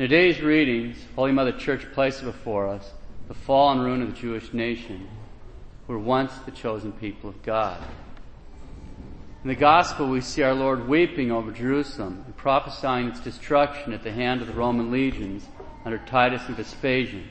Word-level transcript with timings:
In 0.00 0.08
today's 0.08 0.40
readings, 0.40 0.96
Holy 1.14 1.30
Mother 1.30 1.52
Church 1.52 1.84
places 1.92 2.22
before 2.22 2.66
us 2.66 2.90
the 3.28 3.34
fall 3.34 3.70
and 3.70 3.82
ruin 3.82 4.00
of 4.00 4.08
the 4.08 4.18
Jewish 4.18 4.54
nation, 4.54 5.06
who 5.86 5.92
were 5.92 5.98
once 5.98 6.32
the 6.46 6.52
chosen 6.52 6.90
people 6.90 7.28
of 7.28 7.42
God. 7.42 7.78
In 9.44 9.48
the 9.48 9.54
Gospel, 9.54 10.08
we 10.08 10.22
see 10.22 10.42
our 10.42 10.54
Lord 10.54 10.88
weeping 10.88 11.30
over 11.30 11.52
Jerusalem 11.52 12.22
and 12.24 12.34
prophesying 12.34 13.08
its 13.08 13.20
destruction 13.20 13.92
at 13.92 14.02
the 14.02 14.10
hand 14.10 14.40
of 14.40 14.46
the 14.46 14.54
Roman 14.54 14.90
legions 14.90 15.46
under 15.84 15.98
Titus 15.98 16.46
and 16.46 16.56
Vespasian. 16.56 17.28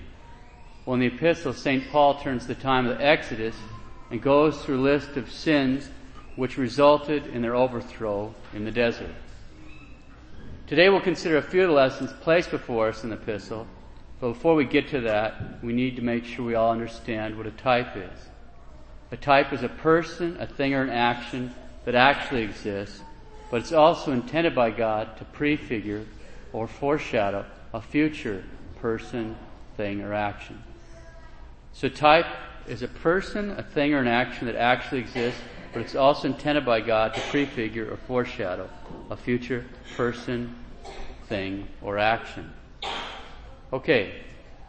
Well, 0.86 0.93
in 0.93 0.99
the 0.99 1.07
Epistle, 1.07 1.54
St. 1.54 1.89
Paul 1.89 2.21
turns 2.21 2.45
the 2.45 2.54
time 2.54 2.86
of 2.86 2.99
the 2.99 3.04
Exodus 3.04 3.55
and 4.11 4.21
goes 4.21 4.61
through 4.61 4.79
a 4.79 4.86
list 4.93 5.17
of 5.17 5.31
sins 5.31 5.89
which 6.36 6.59
resulted 6.59 7.25
in 7.25 7.41
their 7.41 7.55
overthrow 7.55 8.36
in 8.54 8.63
the 8.63 8.71
desert. 8.71 9.15
Today 10.70 10.88
we'll 10.89 11.01
consider 11.01 11.38
a 11.38 11.41
few 11.41 11.63
of 11.63 11.70
the 11.70 11.73
lessons 11.73 12.13
placed 12.21 12.51
before 12.51 12.89
us 12.89 13.04
in 13.04 13.10
the 13.10 13.15
epistle, 13.15 13.65
but 14.21 14.33
before 14.33 14.54
we 14.54 14.65
get 14.65 14.87
to 14.89 15.01
that, 15.01 15.64
we 15.64 15.73
need 15.73 15.96
to 15.96 16.04
make 16.04 16.25
sure 16.25 16.46
we 16.46 16.54
all 16.54 16.71
understand 16.71 17.36
what 17.36 17.47
a 17.47 17.51
type 17.51 17.97
is. 17.97 18.29
A 19.11 19.18
type 19.18 19.51
is 19.51 19.63
a 19.63 19.69
person, 19.69 20.37
a 20.39 20.46
thing, 20.46 20.75
or 20.75 20.83
an 20.83 20.91
action 20.91 21.55
that 21.86 21.96
actually 21.96 22.43
exists, 22.43 23.01
but 23.50 23.61
it's 23.61 23.71
also 23.71 24.11
intended 24.11 24.54
by 24.54 24.69
God 24.69 25.18
to 25.18 25.25
prefigure 25.25 26.05
or 26.54 26.68
foreshadow 26.68 27.47
a 27.74 27.82
future 27.82 28.43
person, 28.75 29.36
thing, 29.75 30.04
or 30.04 30.13
action. 30.13 30.61
So 31.74 31.89
type 31.89 32.27
is 32.67 32.83
a 32.83 32.88
person, 32.88 33.49
a 33.58 33.63
thing, 33.63 33.95
or 33.95 34.02
an 34.02 34.08
action 34.08 34.45
that 34.45 34.55
actually 34.55 34.99
exists, 34.99 35.41
but 35.73 35.81
it's 35.81 35.95
also 35.95 36.28
intended 36.28 36.66
by 36.66 36.81
God 36.81 37.14
to 37.14 37.22
prefigure 37.22 37.91
or 37.91 37.97
foreshadow 37.97 38.69
a 39.09 39.16
future 39.16 39.66
person, 39.95 40.55
thing, 41.27 41.67
or 41.81 41.97
action. 41.97 42.53
Okay, 43.72 44.22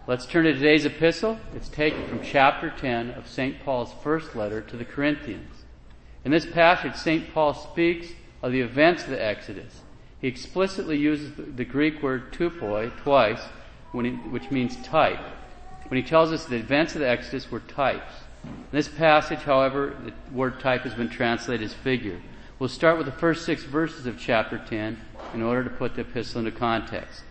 let's 0.06 0.26
turn 0.26 0.44
to 0.44 0.52
today's 0.52 0.84
epistle. 0.84 1.38
It's 1.54 1.68
taken 1.68 2.06
from 2.06 2.22
chapter 2.22 2.70
10 2.70 3.10
of 3.12 3.28
St. 3.28 3.64
Paul's 3.64 3.92
first 4.02 4.36
letter 4.36 4.60
to 4.60 4.76
the 4.76 4.84
Corinthians. 4.84 5.64
In 6.24 6.32
this 6.32 6.46
passage, 6.46 6.96
St. 6.96 7.32
Paul 7.32 7.54
speaks 7.54 8.08
of 8.42 8.52
the 8.52 8.60
events 8.60 9.04
of 9.04 9.10
the 9.10 9.24
Exodus. 9.24 9.80
He 10.20 10.28
explicitly 10.28 10.98
uses 10.98 11.32
the 11.36 11.64
Greek 11.64 12.02
word 12.02 12.32
tupoi 12.32 12.94
twice, 12.98 13.40
he, 13.92 13.98
which 13.98 14.50
means 14.50 14.76
type, 14.84 15.20
when 15.88 16.00
he 16.00 16.06
tells 16.06 16.30
us 16.30 16.44
the 16.44 16.56
events 16.56 16.94
of 16.94 17.00
the 17.00 17.08
Exodus 17.08 17.50
were 17.50 17.60
types. 17.60 18.12
In 18.44 18.66
this 18.72 18.88
passage, 18.88 19.40
however, 19.40 19.96
the 20.04 20.12
word 20.34 20.60
type 20.60 20.82
has 20.82 20.94
been 20.94 21.08
translated 21.08 21.64
as 21.64 21.74
figure. 21.74 22.20
We'll 22.58 22.68
start 22.68 22.96
with 22.98 23.06
the 23.06 23.12
first 23.12 23.44
six 23.44 23.64
verses 23.64 24.06
of 24.06 24.18
chapter 24.18 24.58
10 24.58 25.00
in 25.34 25.42
order 25.42 25.64
to 25.64 25.70
put 25.70 25.94
the 25.94 26.02
epistle 26.02 26.40
into 26.40 26.52
context. 26.52 27.22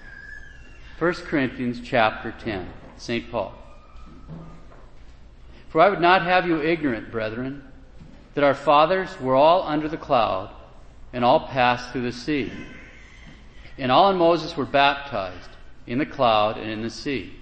1 0.98 1.14
Corinthians 1.14 1.80
chapter 1.84 2.34
10, 2.44 2.68
St. 2.98 3.32
Paul. 3.32 3.54
For 5.70 5.82
I 5.82 5.90
would 5.90 6.02
not 6.02 6.24
have 6.24 6.48
you 6.48 6.62
ignorant, 6.62 7.12
brethren, 7.12 7.64
that 8.34 8.44
our 8.44 8.56
fathers 8.56 9.10
were 9.20 9.36
all 9.36 9.64
under 9.64 9.88
the 9.88 9.98
cloud 9.98 10.50
and 11.14 11.24
all 11.24 11.48
passed 11.48 11.92
through 11.92 12.04
the 12.04 12.12
sea. 12.12 12.52
And 13.78 13.92
all 13.92 14.10
in 14.12 14.18
Moses 14.18 14.58
were 14.58 14.66
baptized 14.66 15.50
in 15.88 16.00
the 16.00 16.06
cloud 16.06 16.58
and 16.58 16.70
in 16.70 16.82
the 16.82 16.90
sea. 16.90 17.34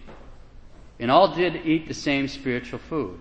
And 0.99 1.09
all 1.09 1.33
did 1.33 1.65
eat 1.65 1.87
the 1.87 1.93
same 1.93 2.27
spiritual 2.27 2.79
food. 2.79 3.19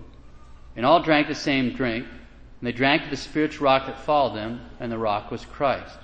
And 0.76 0.84
all 0.84 1.02
drank 1.02 1.28
the 1.28 1.34
same 1.34 1.72
drink. 1.72 2.06
And 2.06 2.66
they 2.66 2.72
drank 2.72 3.04
of 3.04 3.10
the 3.10 3.16
spiritual 3.16 3.64
rock 3.64 3.86
that 3.86 4.00
followed 4.00 4.36
them, 4.36 4.60
and 4.78 4.92
the 4.92 4.98
rock 4.98 5.30
was 5.30 5.44
Christ. 5.44 5.98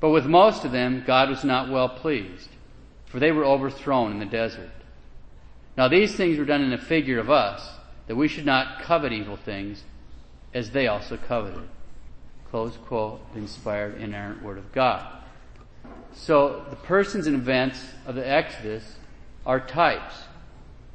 But 0.00 0.10
with 0.10 0.26
most 0.26 0.64
of 0.64 0.72
them, 0.72 1.04
God 1.06 1.30
was 1.30 1.44
not 1.44 1.70
well 1.70 1.88
pleased, 1.88 2.48
for 3.06 3.20
they 3.20 3.30
were 3.30 3.44
overthrown 3.44 4.10
in 4.10 4.18
the 4.18 4.26
desert. 4.26 4.70
Now 5.76 5.88
these 5.88 6.14
things 6.14 6.38
were 6.38 6.44
done 6.44 6.62
in 6.62 6.72
a 6.72 6.78
figure 6.78 7.18
of 7.18 7.30
us, 7.30 7.70
that 8.08 8.16
we 8.16 8.28
should 8.28 8.44
not 8.44 8.82
covet 8.82 9.12
evil 9.12 9.36
things, 9.36 9.84
as 10.52 10.70
they 10.70 10.86
also 10.88 11.16
coveted. 11.16 11.68
Close 12.50 12.76
quote, 12.76 13.20
inspired, 13.34 14.00
inerrant 14.00 14.42
word 14.42 14.58
of 14.58 14.72
God. 14.72 15.06
So 16.12 16.66
the 16.68 16.76
persons 16.76 17.26
and 17.26 17.36
events 17.36 17.82
of 18.04 18.14
the 18.14 18.28
Exodus 18.28 18.96
are 19.46 19.60
types. 19.60 20.14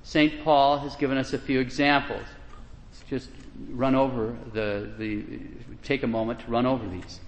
St. 0.03 0.43
Paul 0.43 0.79
has 0.79 0.95
given 0.95 1.17
us 1.17 1.33
a 1.33 1.39
few 1.39 1.59
examples. 1.59 2.25
Just 3.07 3.29
run 3.69 3.95
over 3.95 4.35
the, 4.53 4.91
the, 4.97 5.23
take 5.83 6.03
a 6.03 6.07
moment 6.07 6.41
to 6.41 6.51
run 6.51 6.65
over 6.65 6.87
these. 6.87 7.19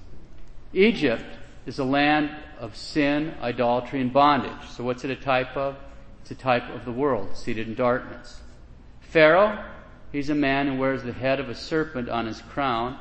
Egypt 0.73 1.25
is 1.65 1.79
a 1.79 1.83
land 1.83 2.31
of 2.59 2.75
sin, 2.75 3.33
idolatry, 3.41 4.01
and 4.01 4.11
bondage. 4.11 4.69
So 4.69 4.83
what's 4.83 5.03
it 5.03 5.11
a 5.11 5.15
type 5.15 5.55
of? 5.55 5.77
It's 6.21 6.31
a 6.31 6.35
type 6.35 6.69
of 6.69 6.85
the 6.85 6.91
world, 6.91 7.35
seated 7.35 7.67
in 7.67 7.75
darkness. 7.75 8.41
Pharaoh 8.99 9.63
He's 10.11 10.29
a 10.29 10.35
man 10.35 10.67
who 10.67 10.75
wears 10.75 11.03
the 11.03 11.13
head 11.13 11.39
of 11.39 11.49
a 11.49 11.55
serpent 11.55 12.09
on 12.09 12.25
his 12.25 12.41
crown, 12.41 12.97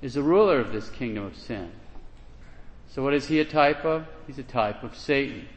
is 0.00 0.14
the 0.14 0.22
ruler 0.22 0.60
of 0.60 0.72
this 0.72 0.88
kingdom 0.90 1.24
of 1.24 1.36
sin. 1.36 1.72
So 2.88 3.02
what 3.02 3.14
is 3.14 3.26
he 3.26 3.40
a 3.40 3.44
type 3.44 3.84
of? 3.84 4.06
He's 4.26 4.38
a 4.38 4.44
type 4.44 4.82
of 4.82 4.96
Satan. 4.96 5.48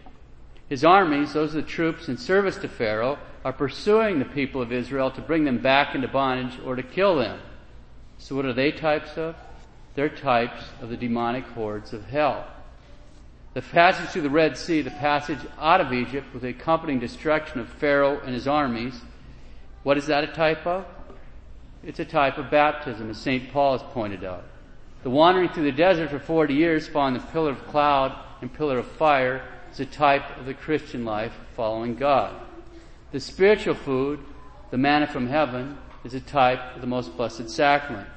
His 0.67 0.83
armies, 0.83 1.33
those 1.33 1.55
are 1.55 1.61
the 1.61 1.67
troops 1.67 2.09
in 2.09 2.17
service 2.17 2.57
to 2.57 2.67
Pharaoh, 2.67 3.19
are 3.43 3.53
pursuing 3.53 4.17
the 4.17 4.25
people 4.25 4.61
of 4.61 4.71
Israel 4.71 5.11
to 5.11 5.21
bring 5.21 5.43
them 5.43 5.59
back 5.59 5.93
into 5.93 6.07
bondage 6.07 6.59
or 6.65 6.75
to 6.75 6.81
kill 6.81 7.17
them. 7.17 7.39
So 8.17 8.35
what 8.35 8.45
are 8.45 8.53
they 8.53 8.71
types 8.71 9.17
of? 9.17 9.35
They're 9.93 10.09
types 10.09 10.63
of 10.81 10.89
the 10.89 10.97
demonic 10.97 11.45
hordes 11.45 11.93
of 11.93 12.05
hell. 12.05 12.47
The 13.53 13.61
passage 13.61 14.09
through 14.09 14.23
the 14.23 14.29
Red 14.29 14.57
Sea, 14.57 14.81
the 14.81 14.89
passage 14.89 15.39
out 15.59 15.79
of 15.79 15.93
Egypt 15.93 16.33
with 16.33 16.41
the 16.41 16.49
accompanying 16.49 16.99
destruction 16.99 17.59
of 17.59 17.69
Pharaoh 17.69 18.19
and 18.19 18.33
his 18.33 18.47
armies, 18.47 18.99
what 19.83 19.97
is 19.97 20.07
that 20.07 20.23
a 20.23 20.27
type 20.27 20.65
of? 20.65 20.85
It's 21.83 21.99
a 21.99 22.05
type 22.05 22.39
of 22.39 22.49
baptism, 22.49 23.11
as 23.11 23.17
St. 23.19 23.51
Paul 23.53 23.77
has 23.77 23.87
pointed 23.93 24.23
out. 24.23 24.43
The 25.03 25.11
wandering 25.11 25.49
through 25.49 25.65
the 25.65 25.71
desert 25.71 26.09
for 26.09 26.17
40 26.17 26.55
years 26.55 26.87
following 26.87 27.13
the 27.13 27.19
pillar 27.19 27.51
of 27.51 27.67
cloud 27.67 28.17
and 28.41 28.51
pillar 28.51 28.79
of 28.79 28.87
fire 28.87 29.43
is 29.75 29.81
a 29.81 29.85
type 29.85 30.37
of 30.37 30.45
the 30.45 30.53
Christian 30.53 31.03
life 31.03 31.33
following 31.53 31.95
God. 31.95 32.33
The 33.11 33.19
spiritual 33.19 33.75
food, 33.75 34.21
the 34.71 34.77
manna 34.77 35.05
from 35.05 35.27
heaven, 35.27 35.77
is 36.05 36.13
a 36.13 36.21
type 36.21 36.75
of 36.75 36.81
the 36.81 36.87
most 36.87 37.17
blessed 37.17 37.49
sacrament. 37.49 38.07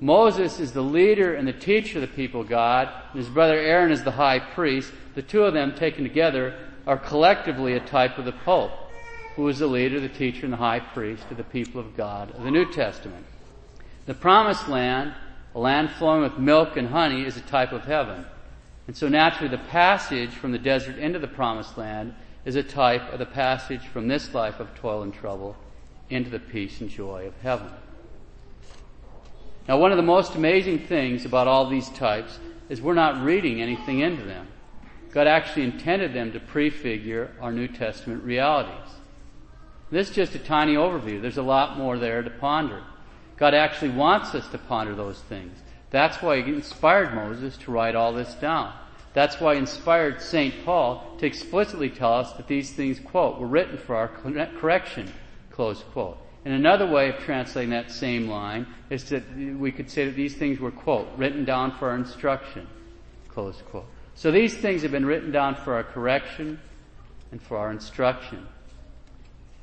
Moses 0.00 0.60
is 0.60 0.72
the 0.72 0.82
leader 0.82 1.34
and 1.34 1.48
the 1.48 1.52
teacher 1.52 1.98
of 1.98 2.02
the 2.02 2.14
people 2.14 2.42
of 2.42 2.48
God, 2.48 2.88
and 3.10 3.18
his 3.18 3.28
brother 3.28 3.58
Aaron 3.58 3.90
is 3.90 4.04
the 4.04 4.12
high 4.12 4.38
priest. 4.38 4.92
The 5.16 5.22
two 5.22 5.42
of 5.42 5.54
them 5.54 5.74
taken 5.74 6.04
together 6.04 6.56
are 6.86 6.98
collectively 6.98 7.72
a 7.72 7.80
type 7.80 8.16
of 8.16 8.24
the 8.24 8.32
Pope 8.32 8.70
who 9.34 9.48
is 9.48 9.58
the 9.58 9.66
leader, 9.66 9.98
the 9.98 10.08
teacher, 10.08 10.44
and 10.44 10.52
the 10.52 10.58
high 10.58 10.80
priest 10.80 11.24
of 11.32 11.36
the 11.36 11.44
people 11.44 11.80
of 11.80 11.96
God 11.96 12.30
of 12.30 12.44
the 12.44 12.50
New 12.50 12.70
Testament. 12.70 13.26
The 14.06 14.14
promised 14.14 14.68
land, 14.68 15.14
a 15.52 15.58
land 15.58 15.90
flowing 15.90 16.22
with 16.22 16.38
milk 16.38 16.76
and 16.76 16.88
honey, 16.88 17.24
is 17.24 17.36
a 17.36 17.40
type 17.40 17.72
of 17.72 17.84
heaven. 17.84 18.24
And 18.86 18.96
so 18.96 19.08
naturally 19.08 19.48
the 19.48 19.58
passage 19.58 20.30
from 20.30 20.52
the 20.52 20.58
desert 20.58 20.98
into 20.98 21.18
the 21.18 21.26
promised 21.26 21.76
land 21.76 22.14
is 22.44 22.56
a 22.56 22.62
type 22.62 23.12
of 23.12 23.18
the 23.18 23.26
passage 23.26 23.86
from 23.88 24.06
this 24.06 24.32
life 24.32 24.60
of 24.60 24.74
toil 24.76 25.02
and 25.02 25.12
trouble 25.12 25.56
into 26.08 26.30
the 26.30 26.38
peace 26.38 26.80
and 26.80 26.88
joy 26.88 27.26
of 27.26 27.34
heaven. 27.40 27.70
Now 29.66 29.78
one 29.78 29.90
of 29.90 29.96
the 29.96 30.02
most 30.02 30.36
amazing 30.36 30.86
things 30.86 31.24
about 31.24 31.48
all 31.48 31.68
these 31.68 31.88
types 31.90 32.38
is 32.68 32.80
we're 32.80 32.94
not 32.94 33.24
reading 33.24 33.60
anything 33.60 34.00
into 34.00 34.22
them. 34.22 34.46
God 35.10 35.26
actually 35.26 35.64
intended 35.64 36.12
them 36.12 36.32
to 36.32 36.40
prefigure 36.40 37.32
our 37.40 37.50
New 37.50 37.68
Testament 37.68 38.22
realities. 38.22 38.92
This 39.90 40.10
is 40.10 40.14
just 40.14 40.34
a 40.34 40.38
tiny 40.38 40.74
overview. 40.74 41.22
There's 41.22 41.38
a 41.38 41.42
lot 41.42 41.78
more 41.78 41.96
there 41.96 42.22
to 42.22 42.30
ponder. 42.30 42.82
God 43.36 43.54
actually 43.54 43.90
wants 43.90 44.34
us 44.34 44.46
to 44.48 44.58
ponder 44.58 44.94
those 44.94 45.18
things. 45.20 45.58
That's 45.90 46.20
why 46.22 46.42
he 46.42 46.52
inspired 46.52 47.14
Moses 47.14 47.56
to 47.58 47.70
write 47.70 47.94
all 47.94 48.12
this 48.12 48.34
down. 48.34 48.72
That's 49.14 49.40
why 49.40 49.54
he 49.54 49.60
inspired 49.60 50.20
St. 50.20 50.64
Paul 50.64 51.16
to 51.18 51.26
explicitly 51.26 51.88
tell 51.88 52.12
us 52.12 52.32
that 52.34 52.48
these 52.48 52.72
things, 52.72 53.00
quote, 53.00 53.38
were 53.40 53.46
written 53.46 53.78
for 53.78 53.96
our 53.96 54.08
correction, 54.08 55.10
close 55.50 55.82
quote. 55.92 56.18
And 56.44 56.54
another 56.54 56.86
way 56.86 57.08
of 57.08 57.18
translating 57.18 57.70
that 57.70 57.90
same 57.90 58.28
line 58.28 58.66
is 58.90 59.04
that 59.10 59.24
we 59.34 59.72
could 59.72 59.90
say 59.90 60.04
that 60.04 60.14
these 60.14 60.34
things 60.34 60.60
were, 60.60 60.70
quote, 60.70 61.08
written 61.16 61.44
down 61.44 61.72
for 61.72 61.88
our 61.90 61.96
instruction, 61.96 62.66
close 63.28 63.62
quote. 63.70 63.86
So 64.14 64.30
these 64.30 64.56
things 64.56 64.82
have 64.82 64.92
been 64.92 65.06
written 65.06 65.32
down 65.32 65.56
for 65.56 65.74
our 65.74 65.82
correction 65.82 66.60
and 67.32 67.42
for 67.42 67.56
our 67.56 67.70
instruction. 67.70 68.46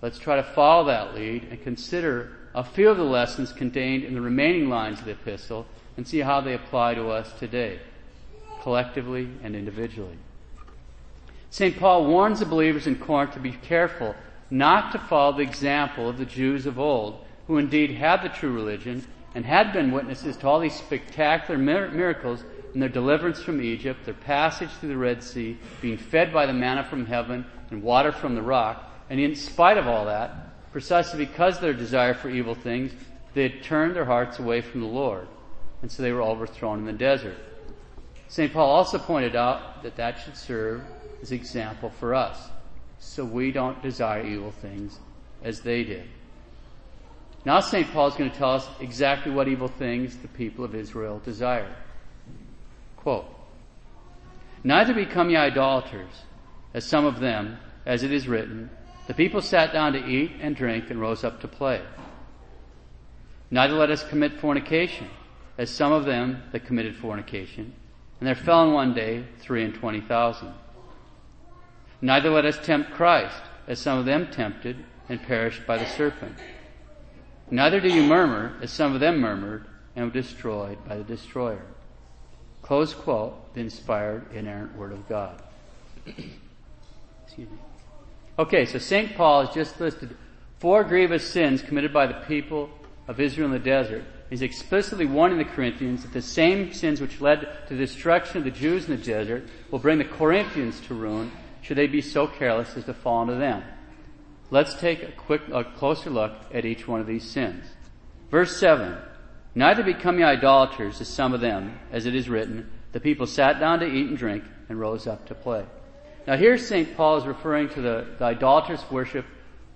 Let's 0.01 0.19
try 0.19 0.36
to 0.36 0.44
follow 0.44 0.88
that 0.88 1.15
lead 1.15 1.48
and 1.50 1.62
consider 1.63 2.36
a 2.55 2.63
few 2.63 2.89
of 2.89 2.97
the 2.97 3.03
lessons 3.03 3.51
contained 3.51 4.03
in 4.03 4.13
the 4.13 4.21
remaining 4.21 4.69
lines 4.69 5.00
of 5.00 5.05
the 5.05 5.11
epistle 5.11 5.65
and 5.97 6.07
see 6.07 6.19
how 6.19 6.41
they 6.41 6.53
apply 6.53 6.95
to 6.95 7.09
us 7.09 7.31
today, 7.39 7.79
collectively 8.61 9.29
and 9.44 9.55
individually. 9.55 10.17
St. 11.50 11.77
Paul 11.77 12.07
warns 12.07 12.39
the 12.39 12.45
believers 12.45 12.88
in 12.88 12.95
Corinth 12.95 13.33
to 13.33 13.39
be 13.39 13.51
careful 13.51 14.15
not 14.50 14.91
to 14.91 15.00
follow 15.00 15.38
the 15.38 15.44
example 15.44 16.09
of 16.09 16.17
the 16.17 16.25
Jews 16.25 16.65
of 16.65 16.79
old, 16.79 17.25
who 17.47 17.57
indeed 17.57 17.91
had 17.91 18.23
the 18.23 18.29
true 18.29 18.51
religion 18.51 19.05
and 19.35 19.45
had 19.45 19.73
been 19.73 19.91
witnesses 19.91 20.38
to 20.38 20.47
all 20.47 20.59
these 20.59 20.75
spectacular 20.75 21.57
miracles 21.57 22.44
in 22.73 22.79
their 22.79 22.89
deliverance 22.89 23.41
from 23.41 23.61
Egypt, 23.61 24.05
their 24.05 24.13
passage 24.13 24.69
through 24.79 24.89
the 24.89 24.97
Red 24.97 25.23
Sea, 25.23 25.57
being 25.81 25.97
fed 25.97 26.33
by 26.33 26.45
the 26.45 26.53
manna 26.53 26.83
from 26.83 27.05
heaven 27.05 27.45
and 27.69 27.83
water 27.83 28.11
from 28.11 28.35
the 28.35 28.41
rock. 28.41 28.91
And 29.09 29.19
in 29.19 29.35
spite 29.35 29.77
of 29.77 29.88
all 29.88 30.05
that, 30.05 30.52
precisely 30.74 31.24
because 31.24 31.56
of 31.56 31.62
their 31.62 31.74
desire 31.74 32.16
for 32.16 32.30
evil 32.30 32.56
things, 32.56 32.92
they 33.34 33.44
had 33.44 33.64
turned 33.64 33.96
their 33.96 34.06
hearts 34.06 34.40
away 34.40 34.60
from 34.60 34.81
the 34.81 34.88
Lord. 34.88 35.28
And 35.81 35.92
so 35.92 36.04
they 36.04 36.12
were 36.12 36.24
overthrown 36.24 36.80
in 36.80 36.86
the 36.86 36.94
desert. 36.94 37.38
St. 38.28 38.52
Paul 38.52 38.70
also 38.70 38.98
pointed 38.98 39.36
out 39.36 39.84
that 39.84 39.96
that 39.98 40.20
should 40.20 40.36
serve 40.36 40.81
as 41.22 41.31
example 41.31 41.92
for 41.92 42.16
us. 42.16 42.50
So 42.98 43.24
we 43.24 43.52
don't 43.52 43.81
desire 43.84 44.25
evil 44.25 44.52
things 44.52 44.98
as 45.44 45.62
they 45.62 45.84
did. 45.84 46.10
Now 47.46 47.60
St. 47.60 47.92
Paul 47.92 48.08
is 48.08 48.16
going 48.16 48.31
to 48.31 48.38
tell 48.38 48.52
us 48.52 48.68
exactly 48.80 49.31
what 49.31 49.48
evil 49.48 49.68
things 49.68 50.18
the 50.18 50.28
people 50.30 50.66
of 50.66 50.74
Israel 50.74 51.22
desire. 51.24 51.75
Quote, 52.98 53.25
Neither 54.64 54.94
become 54.94 55.30
ye 55.30 55.36
idolaters, 55.36 56.24
as 56.74 56.86
some 56.86 57.06
of 57.06 57.20
them, 57.20 57.58
as 57.86 58.02
it 58.02 58.14
is 58.14 58.28
written, 58.28 58.70
the 59.07 59.13
people 59.13 59.41
sat 59.41 59.73
down 59.73 59.94
to 59.94 60.05
eat 60.05 60.31
and 60.39 60.55
drink 60.55 60.89
and 60.89 61.00
rose 61.00 61.23
up 61.23 61.41
to 61.41 61.47
play. 61.47 61.81
Neither 63.51 63.73
let 63.73 63.91
us 63.91 64.03
commit 64.03 64.39
fornication, 64.39 65.09
as 65.57 65.69
some 65.69 65.91
of 65.91 66.05
them 66.05 66.44
that 66.51 66.65
committed 66.65 66.95
fornication, 66.95 67.73
and 68.19 68.27
there 68.27 68.35
fell 68.35 68.65
in 68.65 68.73
one 68.73 68.94
day 68.94 69.25
three 69.39 69.63
and 69.63 69.75
twenty 69.75 70.01
thousand. 70.01 70.53
Neither 72.01 72.29
let 72.29 72.45
us 72.45 72.57
tempt 72.63 72.91
Christ, 72.91 73.41
as 73.67 73.79
some 73.79 74.00
of 74.00 74.05
them 74.05 74.27
tempted 74.31 74.77
and 75.09 75.21
perished 75.21 75.65
by 75.67 75.77
the 75.77 75.85
serpent. 75.85 76.38
Neither 77.51 77.79
do 77.79 77.89
you 77.89 78.03
murmur, 78.03 78.57
as 78.61 78.71
some 78.71 78.94
of 78.94 79.00
them 79.00 79.19
murmured 79.19 79.65
and 79.95 80.05
were 80.05 80.11
destroyed 80.11 80.77
by 80.88 80.97
the 80.97 81.03
destroyer. 81.03 81.65
Close 82.61 82.94
quote, 82.94 83.53
the 83.53 83.61
inspired, 83.61 84.33
inerrant 84.33 84.75
Word 84.75 84.94
of 84.94 85.07
God. 85.07 85.41
Excuse 86.07 87.50
me. 87.50 87.57
Okay, 88.38 88.65
so 88.65 88.80
St. 88.80 89.15
Paul 89.15 89.45
has 89.45 89.53
just 89.53 89.80
listed 89.80 90.15
four 90.57 90.83
grievous 90.83 91.30
sins 91.30 91.62
committed 91.62 91.94
by 91.94 92.07
the 92.07 92.21
people 92.27 92.69
of 93.07 93.19
Israel 93.19 93.45
in 93.47 93.51
the 93.51 93.59
desert. 93.59 94.03
He's 94.30 94.41
explicitly 94.41 95.06
warning 95.06 95.38
the 95.38 95.45
Corinthians 95.45 96.01
that 96.01 96.13
the 96.13 96.21
same 96.21 96.74
sins 96.74 97.00
which 97.00 97.21
led 97.21 97.41
to 97.68 97.75
the 97.75 97.85
destruction 97.85 98.38
of 98.39 98.44
the 98.44 98.51
Jews 98.51 98.89
in 98.89 98.95
the 98.95 99.03
desert 99.03 99.47
will 99.69 99.77
bring 99.77 100.00
the 100.00 100.06
Corinthians 100.06 100.80
to 100.88 100.95
ruin 100.95 101.31
should 101.62 101.77
they 101.77 101.85
be 101.85 102.01
so 102.01 102.27
careless 102.27 102.75
as 102.75 102.85
to 102.85 102.94
fall 102.94 103.21
into 103.21 103.35
them. 103.35 103.63
Let's 104.50 104.74
take 104.74 105.03
a 105.03 105.12
quick, 105.12 105.41
a 105.51 105.63
closer 105.63 106.09
look 106.09 106.33
at 106.53 106.65
each 106.65 106.88
one 106.88 107.00
of 107.00 107.07
these 107.07 107.29
sins. 107.29 107.65
Verse 108.31 108.57
7. 108.57 108.97
Neither 109.56 109.83
become 109.83 110.18
ye 110.18 110.24
idolaters 110.24 111.00
as 111.00 111.07
some 111.07 111.33
of 111.33 111.41
them, 111.41 111.79
as 111.91 112.07
it 112.07 112.15
is 112.15 112.27
written, 112.27 112.71
the 112.91 113.00
people 113.00 113.27
sat 113.27 113.59
down 113.59 113.79
to 113.79 113.86
eat 113.86 114.07
and 114.07 114.18
drink 114.18 114.44
and 114.69 114.79
rose 114.79 115.06
up 115.06 115.27
to 115.27 115.36
play. 115.36 115.65
Now 116.25 116.38
here 116.38 116.58
St. 116.58 116.96
Paul 116.96 117.18
is 117.18 117.25
referring 117.25 117.70
to 117.70 117.81
the, 117.81 118.08
the 118.18 118.25
idolatrous 118.25 118.84
worship 118.90 119.25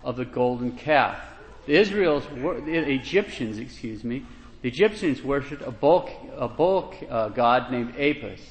of 0.04 0.16
the 0.16 0.26
golden 0.26 0.72
calf. 0.74 1.20
The 1.66 1.74
Israel's, 1.74 2.26
the 2.26 2.90
Egyptians, 2.90 3.58
excuse 3.58 4.04
me, 4.04 4.26
the 4.62 4.70
Egyptians 4.70 5.22
worshipped 5.22 5.62
a 5.62 5.72
bull, 5.72 6.10
a 6.38 6.48
bull 6.48 6.94
uh, 7.10 7.30
god 7.30 7.72
named 7.72 7.96
Apis. 7.96 8.42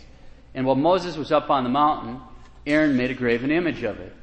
And 0.54 0.66
while 0.66 0.76
Moses 0.76 1.16
was 1.16 1.32
up 1.32 1.50
on 1.50 1.64
the 1.64 1.70
mountain, 1.70 2.20
Aaron 2.66 2.96
made 2.96 3.10
a 3.10 3.14
graven 3.14 3.50
image 3.50 3.82
of 3.82 3.98
it. 4.00 4.14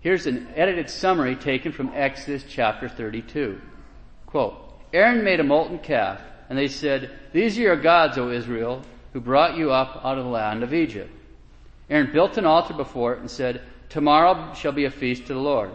Here's 0.00 0.26
an 0.26 0.48
edited 0.54 0.90
summary 0.90 1.36
taken 1.36 1.72
from 1.72 1.90
Exodus 1.94 2.44
chapter 2.48 2.88
32. 2.88 3.60
Quote, 4.26 4.54
Aaron 4.92 5.24
made 5.24 5.40
a 5.40 5.44
molten 5.44 5.78
calf, 5.78 6.20
and 6.48 6.58
they 6.58 6.68
said, 6.68 7.10
These 7.32 7.58
are 7.58 7.62
your 7.62 7.76
gods, 7.76 8.18
O 8.18 8.30
Israel, 8.30 8.82
who 9.12 9.20
brought 9.20 9.56
you 9.56 9.72
up 9.72 10.04
out 10.04 10.18
of 10.18 10.24
the 10.24 10.30
land 10.30 10.62
of 10.62 10.74
Egypt. 10.74 11.10
Aaron 11.90 12.12
built 12.12 12.38
an 12.38 12.46
altar 12.46 12.74
before 12.74 13.14
it 13.14 13.20
and 13.20 13.30
said, 13.30 13.62
Tomorrow 13.88 14.54
shall 14.54 14.72
be 14.72 14.86
a 14.86 14.90
feast 14.90 15.26
to 15.26 15.34
the 15.34 15.40
Lord. 15.40 15.70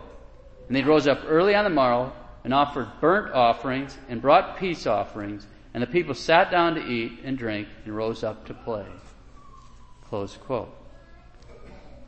And 0.67 0.75
they 0.75 0.83
rose 0.83 1.07
up 1.07 1.21
early 1.27 1.55
on 1.55 1.63
the 1.63 1.69
morrow 1.69 2.11
and 2.43 2.53
offered 2.53 2.87
burnt 2.99 3.33
offerings 3.33 3.97
and 4.07 4.21
brought 4.21 4.57
peace 4.57 4.87
offerings, 4.87 5.45
and 5.73 5.83
the 5.83 5.87
people 5.87 6.13
sat 6.13 6.51
down 6.51 6.75
to 6.75 6.85
eat 6.85 7.19
and 7.23 7.37
drink 7.37 7.67
and 7.85 7.95
rose 7.95 8.23
up 8.23 8.45
to 8.47 8.53
play. 8.53 8.85
Close 10.09 10.37
quote. 10.37 10.75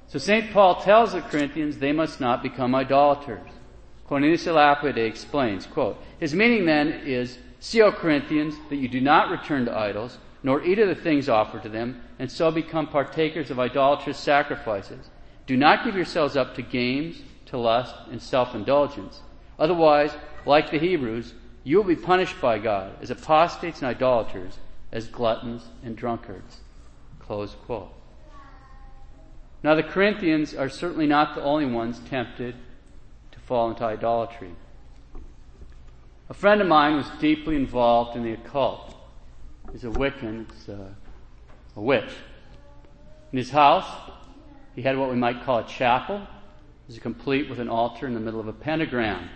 So 0.08 0.20
St. 0.20 0.52
Paul 0.52 0.82
tells 0.82 1.14
the 1.14 1.22
Corinthians 1.22 1.78
they 1.78 1.92
must 1.92 2.20
not 2.20 2.44
become 2.44 2.76
idolaters. 2.76 3.48
Cornelius 4.08 4.46
Lapide 4.46 4.98
explains, 4.98 5.66
quote, 5.66 5.98
His 6.20 6.36
meaning 6.36 6.66
then 6.66 6.90
is, 7.06 7.38
See, 7.62 7.82
O 7.82 7.92
Corinthians, 7.92 8.56
that 8.70 8.78
you 8.78 8.90
do 8.90 9.00
not 9.00 9.30
return 9.30 9.66
to 9.66 9.78
idols, 9.78 10.18
nor 10.44 10.64
eat 10.64 10.80
of 10.80 10.88
the 10.88 10.96
things 10.96 11.30
offered 11.30 11.64
to 11.64 11.70
them, 11.70 12.02
and 12.20 12.32
so 12.32 12.52
become 12.52 12.88
partakers 12.88 13.52
of 13.52 13.60
idolatrous 13.60 14.18
sacrifices. 14.18 15.10
Do 15.46 15.56
not 15.58 15.84
give 15.86 15.96
yourselves 15.96 16.36
up 16.36 16.56
to 16.56 16.62
games, 16.62 17.22
to 17.48 17.58
lust, 17.58 17.96
and 18.10 18.22
self-indulgence. 18.22 19.22
Otherwise, 19.60 20.12
like 20.46 20.72
the 20.72 20.80
Hebrews, 20.80 21.34
you 21.64 21.78
will 21.78 21.84
be 21.84 21.96
punished 21.96 22.42
by 22.42 22.58
God 22.58 22.94
as 23.02 23.12
apostates 23.12 23.82
and 23.82 23.88
idolaters, 23.88 24.58
as 24.92 25.08
gluttons 25.08 25.64
and 25.84 25.96
drunkards. 25.96 26.62
Close 27.20 27.56
quote. 27.66 27.94
Now 29.64 29.76
the 29.76 29.84
Corinthians 29.84 30.56
are 30.56 30.70
certainly 30.70 31.06
not 31.06 31.36
the 31.36 31.44
only 31.44 31.68
ones 31.68 32.00
tempted 32.10 32.56
to 33.32 33.40
fall 33.40 33.70
into 33.70 33.84
idolatry. 33.84 34.52
A 36.30 36.34
friend 36.34 36.62
of 36.62 36.68
mine 36.68 36.96
was 36.96 37.10
deeply 37.20 37.56
involved 37.56 38.16
in 38.16 38.24
the 38.24 38.34
occult. 38.34 38.96
He's 39.72 39.86
a 39.86 39.88
Wiccan, 39.88 40.50
it's 40.50 40.68
a, 40.68 40.74
uh, 40.74 40.88
a 41.78 41.82
witch. 41.82 42.12
In 43.32 43.38
his 43.38 43.50
house, 43.50 43.86
he 44.76 44.82
had 44.82 44.98
what 44.98 45.10
we 45.10 45.16
might 45.16 45.44
call 45.44 45.60
a 45.60 45.64
chapel. 45.64 46.18
It 46.18 46.88
was 46.88 47.00
complete 47.00 47.50
with 47.50 47.60
an 47.60 47.70
altar 47.70 48.06
in 48.06 48.14
the 48.14 48.20
middle 48.20 48.40
of 48.40 48.48
a 48.48 48.54
pentagram. 48.54 49.30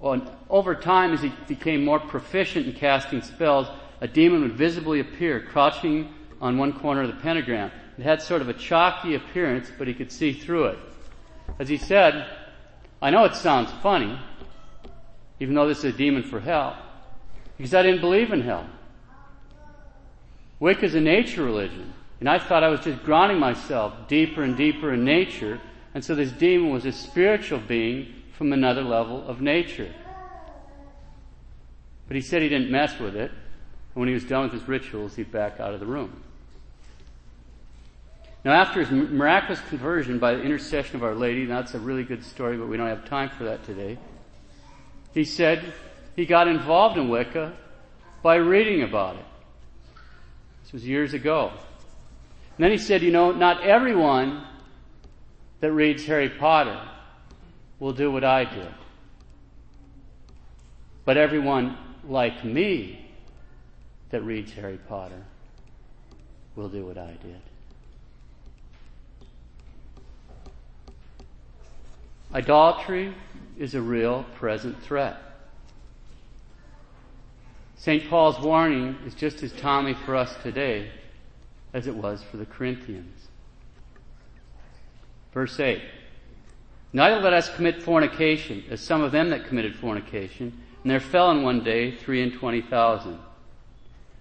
Well, 0.00 0.36
over 0.50 0.74
time, 0.74 1.12
as 1.12 1.22
he 1.22 1.32
became 1.46 1.84
more 1.84 2.00
proficient 2.00 2.66
in 2.66 2.72
casting 2.72 3.22
spells, 3.22 3.68
a 4.00 4.08
demon 4.08 4.42
would 4.42 4.54
visibly 4.54 5.00
appear, 5.00 5.40
crouching 5.40 6.12
on 6.40 6.58
one 6.58 6.72
corner 6.72 7.02
of 7.02 7.08
the 7.08 7.20
pentagram. 7.20 7.70
It 7.96 8.02
had 8.02 8.22
sort 8.22 8.42
of 8.42 8.48
a 8.48 8.54
chalky 8.54 9.14
appearance, 9.14 9.70
but 9.76 9.88
he 9.88 9.94
could 9.94 10.10
see 10.10 10.32
through 10.32 10.66
it. 10.66 10.78
As 11.58 11.68
he 11.68 11.76
said, 11.76 12.26
I 13.00 13.10
know 13.10 13.24
it 13.24 13.34
sounds 13.34 13.70
funny, 13.82 14.18
even 15.38 15.54
though 15.54 15.68
this 15.68 15.78
is 15.78 15.94
a 15.94 15.96
demon 15.96 16.24
for 16.24 16.40
hell, 16.40 16.76
because 17.56 17.74
I 17.74 17.82
didn't 17.82 18.00
believe 18.00 18.32
in 18.32 18.40
hell. 18.40 18.68
Wicca 20.60 20.84
is 20.84 20.94
a 20.94 21.00
nature 21.00 21.44
religion, 21.44 21.92
and 22.20 22.28
I 22.28 22.38
thought 22.38 22.64
I 22.64 22.68
was 22.68 22.80
just 22.80 23.02
grounding 23.04 23.38
myself 23.38 24.08
deeper 24.08 24.42
and 24.42 24.56
deeper 24.56 24.92
in 24.92 25.04
nature, 25.04 25.60
and 25.94 26.04
so 26.04 26.14
this 26.14 26.32
demon 26.32 26.70
was 26.70 26.84
a 26.84 26.92
spiritual 26.92 27.60
being 27.60 28.14
from 28.32 28.52
another 28.52 28.82
level 28.82 29.26
of 29.26 29.40
nature. 29.40 29.92
But 32.08 32.16
he 32.16 32.22
said 32.22 32.42
he 32.42 32.48
didn't 32.48 32.70
mess 32.70 32.98
with 32.98 33.14
it, 33.14 33.30
and 33.30 33.94
when 33.94 34.08
he 34.08 34.14
was 34.14 34.24
done 34.24 34.44
with 34.44 34.52
his 34.52 34.66
rituals, 34.66 35.14
he'd 35.14 35.30
back 35.30 35.60
out 35.60 35.74
of 35.74 35.80
the 35.80 35.86
room. 35.86 36.22
Now, 38.44 38.52
after 38.52 38.80
his 38.80 38.90
miraculous 38.90 39.60
conversion 39.68 40.18
by 40.18 40.34
the 40.34 40.42
intercession 40.42 40.96
of 40.96 41.02
Our 41.02 41.14
Lady, 41.14 41.44
that's 41.44 41.74
a 41.74 41.78
really 41.78 42.04
good 42.04 42.24
story, 42.24 42.56
but 42.56 42.68
we 42.68 42.76
don't 42.76 42.86
have 42.86 43.04
time 43.04 43.30
for 43.30 43.44
that 43.44 43.64
today. 43.64 43.98
He 45.12 45.24
said 45.24 45.72
he 46.16 46.24
got 46.24 46.48
involved 46.48 46.96
in 46.96 47.08
Wicca 47.08 47.52
by 48.22 48.36
reading 48.36 48.82
about 48.82 49.16
it. 49.16 49.24
This 50.68 50.74
was 50.74 50.86
years 50.86 51.14
ago. 51.14 51.50
And 51.50 52.62
then 52.62 52.70
he 52.70 52.76
said, 52.76 53.00
you 53.00 53.10
know, 53.10 53.32
not 53.32 53.62
everyone 53.62 54.44
that 55.60 55.72
reads 55.72 56.04
Harry 56.04 56.28
Potter 56.28 56.78
will 57.80 57.94
do 57.94 58.12
what 58.12 58.22
I 58.22 58.44
did. 58.44 58.68
But 61.06 61.16
everyone 61.16 61.78
like 62.06 62.44
me 62.44 63.10
that 64.10 64.20
reads 64.20 64.52
Harry 64.52 64.76
Potter 64.76 65.24
will 66.54 66.68
do 66.68 66.84
what 66.84 66.98
I 66.98 67.16
did. 67.22 67.40
Idolatry 72.34 73.14
is 73.58 73.74
a 73.74 73.80
real 73.80 74.26
present 74.34 74.82
threat. 74.82 75.27
St. 77.88 78.06
Paul's 78.10 78.38
warning 78.38 78.98
is 79.06 79.14
just 79.14 79.42
as 79.42 79.50
timely 79.52 79.94
for 79.94 80.14
us 80.14 80.36
today 80.42 80.90
as 81.72 81.86
it 81.86 81.94
was 81.94 82.22
for 82.22 82.36
the 82.36 82.44
Corinthians. 82.44 83.28
Verse 85.32 85.58
8. 85.58 85.80
Neither 86.92 87.18
let 87.22 87.32
us 87.32 87.48
commit 87.56 87.82
fornication, 87.82 88.62
as 88.68 88.82
some 88.82 89.00
of 89.00 89.10
them 89.10 89.30
that 89.30 89.46
committed 89.46 89.74
fornication, 89.74 90.52
and 90.82 90.90
there 90.90 91.00
fell 91.00 91.30
in 91.30 91.42
one 91.42 91.64
day 91.64 91.96
three 91.96 92.22
and 92.22 92.34
twenty 92.34 92.60
thousand. 92.60 93.18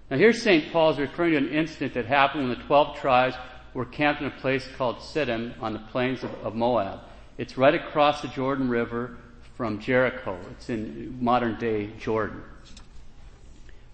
Now 0.09 0.15
here 0.15 0.31
St. 0.31 0.71
Paul 0.71 0.91
is 0.91 0.97
referring 0.97 1.31
to 1.31 1.37
an 1.37 1.49
incident 1.49 1.93
that 1.95 2.05
happened 2.05 2.47
when 2.47 2.57
the 2.57 2.63
twelve 2.63 2.95
tribes 2.95 3.35
were 3.73 3.83
camped 3.83 4.21
in 4.21 4.27
a 4.27 4.39
place 4.39 4.65
called 4.77 4.99
Siddim 4.99 5.61
on 5.61 5.73
the 5.73 5.79
plains 5.91 6.23
of, 6.23 6.33
of 6.35 6.55
Moab. 6.55 7.01
It's 7.37 7.57
right 7.57 7.75
across 7.75 8.21
the 8.21 8.29
Jordan 8.29 8.69
River 8.69 9.17
from 9.57 9.81
Jericho. 9.81 10.39
It's 10.51 10.69
in 10.69 11.17
modern 11.19 11.59
day 11.59 11.87
Jordan. 11.99 12.41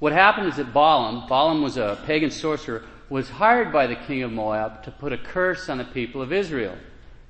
What 0.03 0.11
happened 0.11 0.49
is 0.49 0.57
that 0.57 0.73
Balaam, 0.73 1.29
Balaam 1.29 1.61
was 1.61 1.77
a 1.77 1.97
pagan 2.05 2.29
sorcerer, 2.29 2.83
was 3.07 3.29
hired 3.29 3.71
by 3.71 3.87
the 3.87 3.95
king 3.95 4.21
of 4.21 4.33
Moab 4.33 4.83
to 4.83 4.91
put 4.91 5.13
a 5.13 5.17
curse 5.17 5.69
on 5.69 5.77
the 5.77 5.85
people 5.85 6.21
of 6.21 6.33
Israel. 6.33 6.75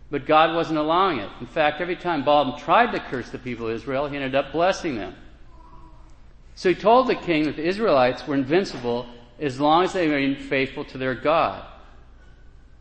But 0.09 0.25
God 0.25 0.55
wasn't 0.55 0.79
allowing 0.79 1.19
it. 1.19 1.29
In 1.39 1.45
fact, 1.45 1.81
every 1.81 1.95
time 1.95 2.25
Balaam 2.25 2.59
tried 2.59 2.91
to 2.93 2.99
curse 2.99 3.29
the 3.29 3.37
people 3.37 3.67
of 3.67 3.75
Israel, 3.75 4.07
he 4.07 4.15
ended 4.15 4.33
up 4.33 4.51
blessing 4.51 4.95
them. 4.95 5.13
So 6.55 6.69
he 6.69 6.73
told 6.73 7.05
the 7.05 7.13
king 7.13 7.43
that 7.43 7.57
the 7.57 7.63
Israelites 7.63 8.25
were 8.25 8.33
invincible 8.33 9.05
as 9.39 9.59
long 9.59 9.83
as 9.83 9.93
they 9.93 10.07
remained 10.07 10.39
faithful 10.39 10.83
to 10.85 10.97
their 10.97 11.13
God. 11.13 11.63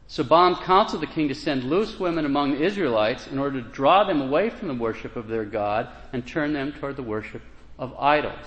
So 0.06 0.25
Balaam 0.25 0.56
counseled 0.64 1.02
the 1.02 1.06
king 1.06 1.28
to 1.28 1.34
send 1.34 1.64
loose 1.64 2.00
women 2.00 2.25
among 2.25 2.52
the 2.52 2.64
Israelites 2.64 3.26
in 3.26 3.38
order 3.38 3.61
to 3.61 3.68
draw 3.68 4.04
them 4.04 4.22
away 4.22 4.49
from 4.49 4.68
the 4.68 4.75
worship 4.75 5.16
of 5.16 5.28
their 5.28 5.44
God 5.44 5.90
and 6.14 6.26
turn 6.26 6.54
them 6.54 6.72
toward 6.72 6.96
the 6.96 7.02
worship 7.02 7.42
of 7.78 7.94
idols. 7.99 8.46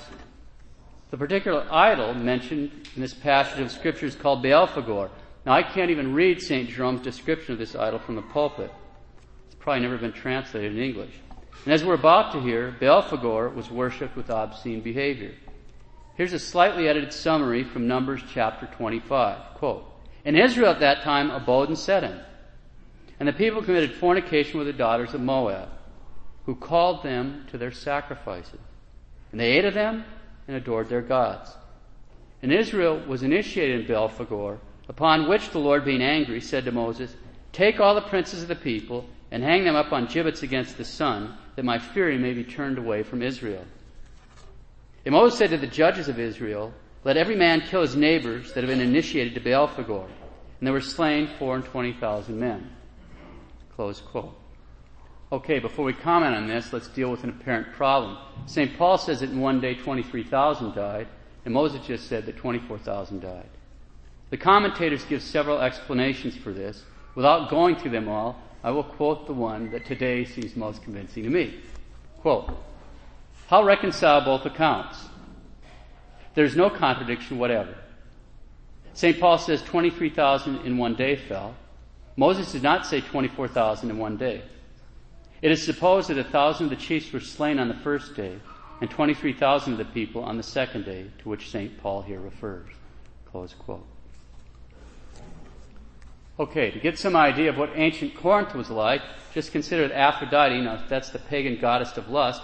The 1.16 1.20
particular 1.20 1.66
idol 1.72 2.14
mentioned 2.14 2.90
in 2.94 3.02
this 3.02 3.14
passage 3.14 3.62
of 3.62 3.72
scripture 3.72 4.06
is 4.06 4.16
called 4.16 4.44
Baalphagor. 4.44 5.10
Now 5.46 5.54
I 5.54 5.64
can't 5.64 5.90
even 5.90 6.14
read 6.14 6.42
St. 6.42 6.70
Jerome's 6.70 7.00
description 7.00 7.54
of 7.54 7.58
this 7.58 7.74
idol 7.74 8.00
from 8.00 8.18
the 8.18 8.22
pulpit. 8.22 8.70
It's 9.46 9.56
probably 9.56 9.84
never 9.84 9.98
been 9.98 10.12
translated 10.12 10.74
in 10.74 10.84
English. 10.84 11.14
And 11.64 11.74
as 11.74 11.86
we're 11.86 11.94
about 11.94 12.34
to 12.34 12.42
hear, 12.42 12.76
Baalphagor 12.82 13.56
was 13.56 13.72
worshipped 13.72 14.18
with 14.18 14.30
obscene 14.30 14.82
behavior. 14.82 15.32
Here's 16.16 16.34
a 16.34 16.38
slightly 16.38 16.90
edited 16.90 17.14
summary 17.14 17.64
from 17.64 17.88
Numbers 17.88 18.22
chapter 18.34 18.66
25. 18.76 19.54
Quote, 19.54 19.86
And 20.26 20.38
Israel 20.38 20.72
at 20.72 20.82
that 20.82 21.04
time 21.04 21.32
abode 21.32 21.70
in 21.70 21.76
Sedom. 21.76 22.22
And 23.22 23.30
the 23.30 23.32
people 23.32 23.64
committed 23.64 23.94
fornication 23.94 24.58
with 24.58 24.68
the 24.68 24.74
daughters 24.74 25.14
of 25.14 25.22
Moab, 25.22 25.70
who 26.46 26.56
called 26.56 27.04
them 27.04 27.46
to 27.52 27.58
their 27.58 27.72
sacrifices. 27.72 28.60
And 29.32 29.40
they 29.40 29.54
ate 29.54 29.64
of 29.64 29.76
them 29.76 30.04
and 30.48 30.58
adored 30.58 30.90
their 30.90 31.02
gods. 31.02 31.56
And 32.42 32.52
Israel 32.52 33.02
was 33.08 33.24
initiated 33.24 33.82
in 33.82 33.88
Baalphagor, 33.88 34.60
upon 34.88 35.28
which 35.28 35.50
the 35.50 35.60
Lord 35.60 35.84
being 35.84 36.02
angry 36.02 36.42
said 36.42 36.66
to 36.66 36.72
Moses, 36.72 37.16
Take 37.52 37.80
all 37.80 37.96
the 37.96 38.02
princes 38.02 38.42
of 38.42 38.48
the 38.48 38.56
people 38.56 39.06
and 39.32 39.44
hang 39.44 39.64
them 39.64 39.76
up 39.76 39.92
on 39.92 40.06
gibbets 40.06 40.44
against 40.44 40.78
the 40.78 40.86
sun, 40.86 41.36
that 41.56 41.66
my 41.66 41.80
fury 41.80 42.18
may 42.18 42.34
be 42.34 42.44
turned 42.44 42.78
away 42.78 43.02
from 43.02 43.22
Israel. 43.22 43.66
And 45.06 45.14
Moses 45.14 45.40
said 45.40 45.50
to 45.52 45.58
the 45.58 45.68
judges 45.68 46.08
of 46.08 46.20
Israel, 46.20 46.74
Let 47.04 47.18
every 47.18 47.36
man 47.36 47.62
kill 47.62 47.82
his 47.82 47.96
neighbors 47.96 48.54
that 48.54 48.64
have 48.64 48.70
been 48.70 48.82
initiated 48.82 49.34
to 49.36 49.42
Baalphagor. 49.42 50.06
And 50.06 50.68
there 50.68 50.74
were 50.74 50.82
slain 50.82 51.30
four 51.40 51.56
and 51.56 51.66
twenty 51.66 51.94
thousand 51.94 52.40
men. 52.40 52.70
Close 53.76 54.02
quote. 54.02 54.38
Okay, 55.32 55.58
before 55.58 55.86
we 55.86 55.94
comment 55.94 56.36
on 56.36 56.48
this, 56.48 56.72
let's 56.72 56.88
deal 56.88 57.10
with 57.10 57.24
an 57.24 57.32
apparent 57.32 57.74
problem. 57.74 58.18
St. 58.46 58.78
Paul 58.78 58.98
says 58.98 59.22
that 59.22 59.32
in 59.32 59.42
one 59.42 59.60
day 59.60 59.74
23,000 59.74 60.76
died, 60.76 61.08
and 61.46 61.54
Moses 61.54 61.86
just 61.86 62.08
said 62.08 62.26
that 62.28 62.38
24,000 62.38 63.22
died. 63.22 63.50
The 64.30 64.38
commentators 64.38 65.04
give 65.06 65.24
several 65.24 65.60
explanations 65.62 66.36
for 66.38 66.52
this. 66.52 66.84
Without 67.16 67.50
going 67.50 67.76
through 67.76 67.92
them 67.92 68.08
all, 68.08 68.40
I 68.64 68.72
will 68.72 68.84
quote 68.84 69.26
the 69.26 69.34
one 69.34 69.72
that 69.72 69.86
today 69.86 70.26
seems 70.26 70.56
most 70.56 70.84
convincing 70.84 71.24
to 71.24 71.30
me. 71.30 71.60
Quote, 72.22 72.50
how 73.48 73.64
reconcile 73.64 74.22
both 74.22 74.46
accounts? 74.46 75.06
There's 76.34 76.56
no 76.56 76.70
contradiction 76.70 77.38
whatever. 77.38 77.76
St. 78.94 79.20
Paul 79.20 79.38
says 79.38 79.62
23,000 79.64 80.66
in 80.66 80.78
one 80.78 80.96
day 80.96 81.16
fell. 81.16 81.56
Moses 82.16 82.52
did 82.52 82.64
not 82.64 82.86
say 82.86 83.02
24,000 83.02 83.90
in 83.90 83.98
one 83.98 84.18
day. 84.18 84.42
It 85.46 85.52
is 85.52 85.64
supposed 85.64 86.10
that 86.10 86.18
a 86.18 86.24
thousand 86.24 86.66
of 86.66 86.70
the 86.72 86.84
chiefs 86.84 87.14
were 87.14 87.20
slain 87.20 87.60
on 87.60 87.68
the 87.68 87.76
first 87.76 88.16
day, 88.16 88.40
and 88.82 88.90
23,000 88.90 89.74
of 89.74 89.78
the 89.78 89.86
people 89.86 90.24
on 90.24 90.38
the 90.38 90.42
second 90.42 90.86
day, 90.86 91.06
to 91.20 91.30
which 91.30 91.52
St. 91.52 91.78
Paul 91.78 92.02
here 92.02 92.20
refers. 92.20 92.68
Close 93.32 93.54
quote. 93.54 93.86
Okay, 96.40 96.72
to 96.72 96.80
get 96.80 96.98
some 96.98 97.16
idea 97.16 97.50
of 97.50 97.60
what 97.60 97.70
ancient 97.76 98.16
Corinth 98.16 98.56
was 98.56 98.72
like, 98.72 99.04
just 99.36 99.52
consider 99.52 99.88
that 99.88 99.96
Aphrodite, 99.96 100.62
now 100.62 100.84
that's 100.90 101.12
the 101.12 101.20
pagan 101.20 101.60
goddess 101.62 101.96
of 101.96 102.10
lust, 102.10 102.42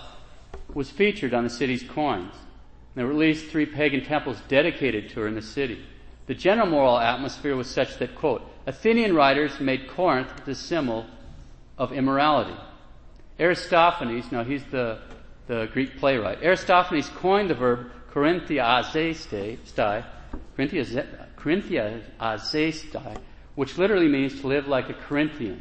was 0.75 0.91
featured 0.91 1.33
on 1.33 1.43
the 1.43 1.49
city's 1.49 1.81
coins. 1.81 2.35
There 2.93 3.07
were 3.07 3.13
at 3.13 3.17
least 3.17 3.47
three 3.47 3.65
pagan 3.65 4.05
temples 4.05 4.37
dedicated 4.47 5.09
to 5.09 5.21
her 5.21 5.27
in 5.27 5.33
the 5.33 5.41
city. 5.41 5.83
The 6.27 6.35
general 6.35 6.67
moral 6.67 6.99
atmosphere 6.99 7.55
was 7.55 7.67
such 7.67 7.97
that, 7.97 8.13
quote, 8.13 8.43
Athenian 8.67 9.15
writers 9.15 9.59
made 9.59 9.87
Corinth 9.87 10.45
the 10.45 10.53
symbol 10.53 11.07
of 11.79 11.91
immorality. 11.93 12.53
Aristophanes, 13.41 14.31
now 14.31 14.43
he's 14.43 14.63
the, 14.65 14.99
the 15.47 15.67
Greek 15.73 15.97
playwright, 15.97 16.43
Aristophanes 16.43 17.09
coined 17.09 17.49
the 17.49 17.55
verb 17.55 17.91
Corinthiazesthai, 18.13 20.05
which 23.55 23.77
literally 23.77 24.07
means 24.07 24.39
to 24.41 24.47
live 24.47 24.67
like 24.67 24.89
a 24.89 24.93
Corinthian. 24.93 25.59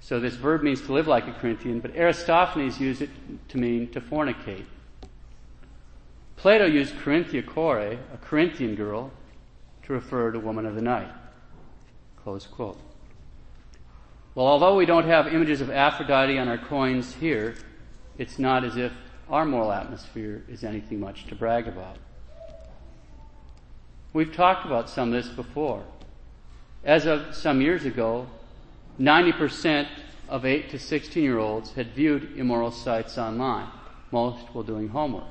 So 0.00 0.20
this 0.20 0.34
verb 0.34 0.62
means 0.62 0.82
to 0.82 0.92
live 0.92 1.08
like 1.08 1.26
a 1.26 1.32
Corinthian, 1.32 1.80
but 1.80 1.96
Aristophanes 1.96 2.78
used 2.78 3.02
it 3.02 3.10
to 3.48 3.58
mean 3.58 3.90
to 3.92 4.00
fornicate. 4.00 4.66
Plato 6.36 6.66
used 6.66 6.94
Corinthiacore, 6.96 7.98
a 8.12 8.18
Corinthian 8.18 8.74
girl, 8.74 9.10
to 9.84 9.92
refer 9.92 10.30
to 10.30 10.38
a 10.38 10.42
woman 10.42 10.66
of 10.66 10.74
the 10.74 10.82
night. 10.82 11.10
Close 12.22 12.46
quote. 12.46 12.78
Well, 14.34 14.48
although 14.48 14.74
we 14.74 14.84
don't 14.84 15.06
have 15.06 15.28
images 15.28 15.60
of 15.60 15.70
Aphrodite 15.70 16.38
on 16.38 16.48
our 16.48 16.58
coins 16.58 17.14
here, 17.14 17.54
it's 18.18 18.38
not 18.38 18.64
as 18.64 18.76
if 18.76 18.92
our 19.28 19.44
moral 19.44 19.70
atmosphere 19.70 20.42
is 20.48 20.64
anything 20.64 20.98
much 20.98 21.26
to 21.26 21.36
brag 21.36 21.68
about. 21.68 21.98
We've 24.12 24.34
talked 24.34 24.66
about 24.66 24.90
some 24.90 25.12
of 25.12 25.22
this 25.22 25.32
before. 25.32 25.84
As 26.82 27.06
of 27.06 27.34
some 27.34 27.60
years 27.60 27.84
ago, 27.84 28.26
90% 29.00 29.86
of 30.28 30.44
8 30.44 30.68
to 30.70 30.78
16 30.78 31.22
year 31.22 31.38
olds 31.38 31.72
had 31.72 31.94
viewed 31.94 32.36
immoral 32.36 32.72
sites 32.72 33.16
online, 33.16 33.68
most 34.10 34.46
while 34.52 34.64
doing 34.64 34.88
homework. 34.88 35.24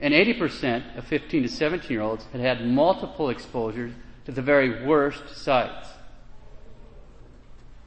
And 0.00 0.14
80% 0.14 0.96
of 0.96 1.06
15 1.06 1.42
to 1.42 1.48
17 1.48 1.90
year 1.90 2.00
olds 2.00 2.24
had 2.32 2.40
had 2.40 2.66
multiple 2.66 3.28
exposures 3.28 3.92
to 4.24 4.32
the 4.32 4.42
very 4.42 4.86
worst 4.86 5.36
sites. 5.36 5.88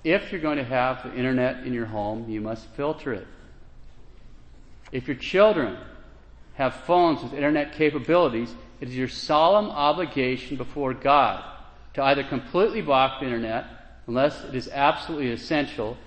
If 0.03 0.31
you're 0.31 0.41
going 0.41 0.57
to 0.57 0.63
have 0.63 1.03
the 1.03 1.15
internet 1.15 1.65
in 1.65 1.73
your 1.73 1.85
home, 1.85 2.29
you 2.29 2.41
must 2.41 2.65
filter 2.67 3.13
it. 3.13 3.27
If 4.91 5.07
your 5.07 5.17
children 5.17 5.77
have 6.55 6.73
phones 6.73 7.21
with 7.21 7.33
internet 7.33 7.73
capabilities, 7.73 8.53
it 8.81 8.89
is 8.89 8.95
your 8.95 9.07
solemn 9.07 9.69
obligation 9.69 10.57
before 10.57 10.93
God 10.93 11.43
to 11.93 12.03
either 12.03 12.23
completely 12.23 12.81
block 12.81 13.19
the 13.19 13.25
internet 13.25 13.65
unless 14.07 14.43
it 14.45 14.55
is 14.55 14.69
absolutely 14.69 15.31
essential 15.31 15.97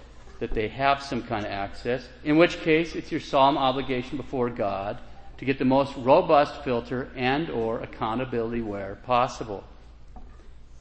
that 0.41 0.55
they 0.55 0.69
have 0.69 1.03
some 1.03 1.23
kind 1.23 1.45
of 1.45 1.53
access, 1.53 2.09
in 2.25 2.37
which 2.37 2.61
case 2.63 2.97
it's 2.97 3.13
your 3.13 3.21
solemn 3.21 3.57
obligation 3.57 4.17
before 4.17 4.51
God 4.51 4.99
to 5.39 5.45
get 5.45 5.59
the 5.59 5.65
most 5.65 5.95
robust 5.97 6.65
filter 6.65 7.11
and 7.15 7.49
or 7.51 7.81
accountability 7.81 8.61
where 8.61 8.97
possible. 9.05 9.63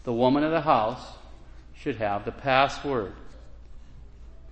The 0.03 0.13
woman 0.13 0.43
of 0.43 0.51
the 0.51 0.61
house 0.61 1.05
should 1.81 1.95
have 1.95 2.25
the 2.25 2.31
password. 2.31 3.13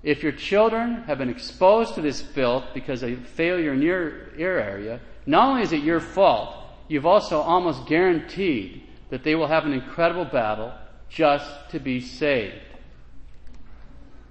If 0.01 0.23
your 0.23 0.31
children 0.31 1.03
have 1.03 1.17
been 1.17 1.29
exposed 1.29 1.95
to 1.95 2.01
this 2.01 2.21
filth 2.21 2.63
because 2.73 3.03
of 3.03 3.19
failure 3.27 3.73
in 3.73 3.81
your 3.81 4.33
ear 4.37 4.57
area, 4.57 4.99
not 5.25 5.49
only 5.49 5.61
is 5.61 5.71
it 5.71 5.83
your 5.83 5.99
fault, 5.99 6.55
you've 6.87 7.05
also 7.05 7.39
almost 7.39 7.85
guaranteed 7.85 8.83
that 9.09 9.23
they 9.23 9.35
will 9.35 9.47
have 9.47 9.65
an 9.65 9.73
incredible 9.73 10.25
battle 10.25 10.73
just 11.09 11.69
to 11.69 11.79
be 11.79 11.99
saved. 12.01 12.55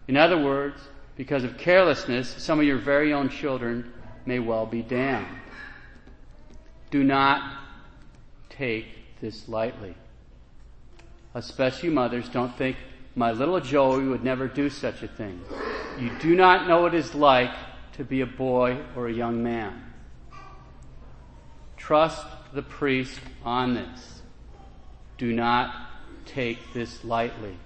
In 0.08 0.16
other 0.16 0.42
words, 0.42 0.80
because 1.16 1.44
of 1.44 1.58
carelessness, 1.58 2.28
some 2.42 2.58
of 2.58 2.64
your 2.64 2.78
very 2.78 3.12
own 3.12 3.28
children 3.28 3.92
may 4.24 4.38
well 4.38 4.66
be 4.66 4.82
damned. 4.82 5.26
Do 6.90 7.04
not 7.04 7.58
take 8.48 8.86
this 9.20 9.48
lightly. 9.48 9.94
Especially 11.34 11.90
mothers, 11.90 12.28
don't 12.28 12.56
think 12.56 12.76
my 13.18 13.32
little 13.32 13.58
Joey 13.58 14.06
would 14.06 14.22
never 14.22 14.46
do 14.46 14.70
such 14.70 15.02
a 15.02 15.08
thing. 15.08 15.40
You 15.98 16.08
do 16.20 16.36
not 16.36 16.68
know 16.68 16.82
what 16.82 16.94
it 16.94 16.98
is 16.98 17.16
like 17.16 17.52
to 17.94 18.04
be 18.04 18.20
a 18.20 18.26
boy 18.26 18.80
or 18.94 19.08
a 19.08 19.12
young 19.12 19.42
man. 19.42 19.82
Trust 21.76 22.24
the 22.52 22.62
priest 22.62 23.20
on 23.44 23.74
this. 23.74 24.22
Do 25.16 25.32
not 25.32 25.74
take 26.26 26.72
this 26.72 27.04
lightly. 27.04 27.56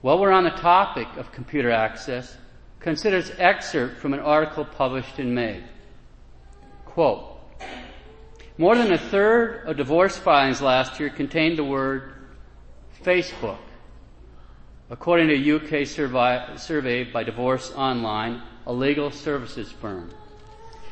While 0.00 0.20
we're 0.20 0.30
on 0.30 0.44
the 0.44 0.50
topic 0.50 1.08
of 1.16 1.32
computer 1.32 1.72
access, 1.72 2.36
consider 2.78 3.20
this 3.20 3.32
excerpt 3.36 3.98
from 3.98 4.14
an 4.14 4.20
article 4.20 4.64
published 4.64 5.18
in 5.18 5.34
May. 5.34 5.64
Quote, 6.84 7.33
more 8.56 8.76
than 8.76 8.92
a 8.92 8.98
third 8.98 9.66
of 9.66 9.76
divorce 9.76 10.16
filings 10.16 10.62
last 10.62 11.00
year 11.00 11.10
contained 11.10 11.58
the 11.58 11.64
word 11.64 12.12
Facebook. 13.02 13.58
According 14.90 15.28
to 15.28 15.34
a 15.34 15.56
UK 15.56 15.86
survey 15.86 17.04
by 17.04 17.24
Divorce 17.24 17.72
Online, 17.72 18.42
a 18.66 18.72
legal 18.72 19.10
services 19.10 19.72
firm. 19.72 20.10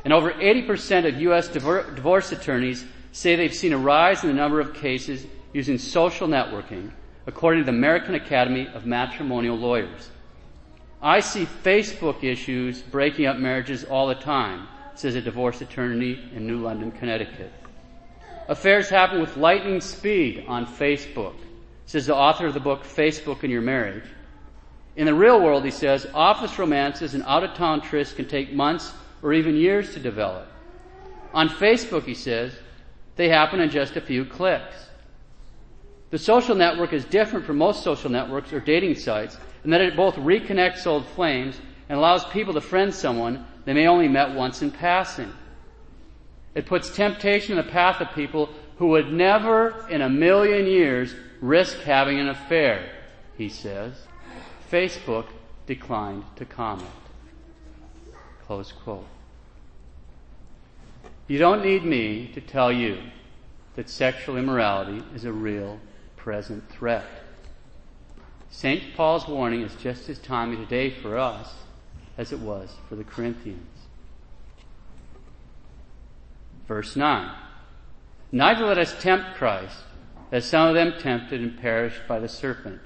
And 0.04 0.12
over 0.12 0.32
80% 0.32 1.06
of 1.06 1.20
U.S. 1.20 1.46
divorce 1.46 2.32
attorneys 2.32 2.84
say 3.12 3.36
they've 3.36 3.54
seen 3.54 3.72
a 3.72 3.78
rise 3.78 4.24
in 4.24 4.28
the 4.28 4.34
number 4.34 4.58
of 4.58 4.74
cases 4.74 5.24
using 5.52 5.78
social 5.78 6.26
networking, 6.26 6.90
according 7.26 7.60
to 7.60 7.70
the 7.70 7.76
American 7.76 8.16
Academy 8.16 8.66
of 8.74 8.86
Matrimonial 8.86 9.56
Lawyers. 9.56 10.10
I 11.00 11.20
see 11.20 11.46
Facebook 11.46 12.24
issues 12.24 12.82
breaking 12.82 13.26
up 13.26 13.36
marriages 13.36 13.84
all 13.84 14.08
the 14.08 14.14
time, 14.16 14.66
says 14.94 15.14
a 15.14 15.20
divorce 15.20 15.60
attorney 15.60 16.18
in 16.34 16.46
New 16.46 16.58
London, 16.58 16.90
Connecticut. 16.92 17.52
Affairs 18.48 18.88
happen 18.88 19.20
with 19.20 19.36
lightning 19.36 19.80
speed 19.80 20.44
on 20.48 20.66
Facebook, 20.66 21.36
says 21.86 22.06
the 22.06 22.16
author 22.16 22.46
of 22.46 22.54
the 22.54 22.60
book 22.60 22.82
Facebook 22.82 23.42
and 23.42 23.52
Your 23.52 23.62
Marriage. 23.62 24.04
In 24.96 25.06
the 25.06 25.14
real 25.14 25.40
world, 25.40 25.64
he 25.64 25.70
says, 25.70 26.06
office 26.12 26.58
romances 26.58 27.14
and 27.14 27.22
out 27.24 27.44
of 27.44 27.54
town 27.54 27.80
trysts 27.80 28.14
can 28.14 28.28
take 28.28 28.52
months 28.52 28.92
or 29.22 29.32
even 29.32 29.54
years 29.54 29.94
to 29.94 30.00
develop. 30.00 30.48
On 31.32 31.48
Facebook, 31.48 32.04
he 32.04 32.14
says, 32.14 32.52
they 33.16 33.28
happen 33.28 33.60
in 33.60 33.70
just 33.70 33.96
a 33.96 34.00
few 34.00 34.24
clicks. 34.24 34.76
The 36.10 36.18
social 36.18 36.54
network 36.54 36.92
is 36.92 37.06
different 37.06 37.46
from 37.46 37.56
most 37.56 37.82
social 37.82 38.10
networks 38.10 38.52
or 38.52 38.60
dating 38.60 38.96
sites 38.96 39.38
in 39.64 39.70
that 39.70 39.80
it 39.80 39.96
both 39.96 40.16
reconnects 40.16 40.86
old 40.86 41.06
flames 41.06 41.58
and 41.88 41.98
allows 41.98 42.24
people 42.26 42.52
to 42.52 42.60
friend 42.60 42.92
someone 42.92 43.46
they 43.64 43.72
may 43.72 43.86
only 43.86 44.08
met 44.08 44.34
once 44.34 44.62
in 44.62 44.70
passing. 44.70 45.32
It 46.54 46.66
puts 46.66 46.94
temptation 46.94 47.56
in 47.56 47.64
the 47.64 47.72
path 47.72 48.00
of 48.00 48.14
people 48.14 48.50
who 48.76 48.88
would 48.88 49.12
never 49.12 49.86
in 49.88 50.02
a 50.02 50.08
million 50.08 50.66
years 50.66 51.14
risk 51.40 51.78
having 51.80 52.18
an 52.18 52.28
affair, 52.28 52.90
he 53.36 53.48
says. 53.48 54.06
Facebook 54.70 55.26
declined 55.66 56.24
to 56.36 56.44
comment. 56.44 56.88
Close 58.46 58.72
quote. 58.72 59.06
You 61.28 61.38
don't 61.38 61.64
need 61.64 61.84
me 61.84 62.30
to 62.34 62.40
tell 62.40 62.72
you 62.72 62.98
that 63.76 63.88
sexual 63.88 64.36
immorality 64.36 65.02
is 65.14 65.24
a 65.24 65.32
real 65.32 65.78
present 66.16 66.68
threat. 66.68 67.04
St. 68.50 68.94
Paul's 68.94 69.26
warning 69.26 69.62
is 69.62 69.74
just 69.76 70.08
as 70.10 70.18
timely 70.18 70.56
today 70.56 70.90
for 70.90 71.16
us 71.16 71.54
as 72.16 72.32
it 72.32 72.38
was 72.38 72.74
for 72.88 72.96
the 72.96 73.04
Corinthians. 73.04 73.66
Verse 76.68 76.96
9. 76.96 77.34
Neither 78.30 78.66
let 78.66 78.78
us 78.78 78.94
tempt 79.02 79.36
Christ, 79.36 79.76
as 80.30 80.46
some 80.46 80.68
of 80.68 80.74
them 80.74 80.94
tempted 80.98 81.40
and 81.40 81.58
perished 81.58 82.00
by 82.08 82.18
the 82.18 82.28
serpent. 82.28 82.80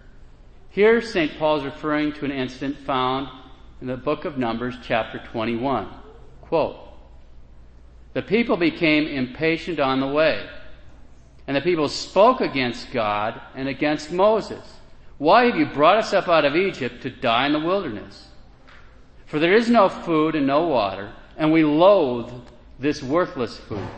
Here, 0.70 1.00
St. 1.00 1.38
Paul 1.38 1.58
is 1.58 1.64
referring 1.64 2.12
to 2.14 2.24
an 2.24 2.32
incident 2.32 2.78
found 2.78 3.28
in 3.80 3.86
the 3.86 3.96
book 3.96 4.24
of 4.24 4.38
Numbers, 4.38 4.74
chapter 4.82 5.18
21. 5.30 5.88
Quote, 6.42 6.76
The 8.14 8.22
people 8.22 8.56
became 8.56 9.06
impatient 9.06 9.78
on 9.78 10.00
the 10.00 10.08
way, 10.08 10.46
and 11.46 11.56
the 11.56 11.60
people 11.60 11.88
spoke 11.88 12.40
against 12.40 12.90
God 12.92 13.40
and 13.54 13.68
against 13.68 14.10
Moses. 14.10 14.64
Why 15.18 15.46
have 15.46 15.56
you 15.56 15.66
brought 15.66 15.98
us 15.98 16.12
up 16.12 16.28
out 16.28 16.44
of 16.44 16.56
Egypt 16.56 17.02
to 17.02 17.10
die 17.10 17.46
in 17.46 17.52
the 17.52 17.60
wilderness? 17.60 18.25
For 19.26 19.38
there 19.38 19.54
is 19.54 19.68
no 19.68 19.88
food 19.88 20.34
and 20.34 20.46
no 20.46 20.68
water, 20.68 21.12
and 21.36 21.52
we 21.52 21.64
loathe 21.64 22.32
this 22.78 23.02
worthless 23.02 23.56
food. 23.58 23.88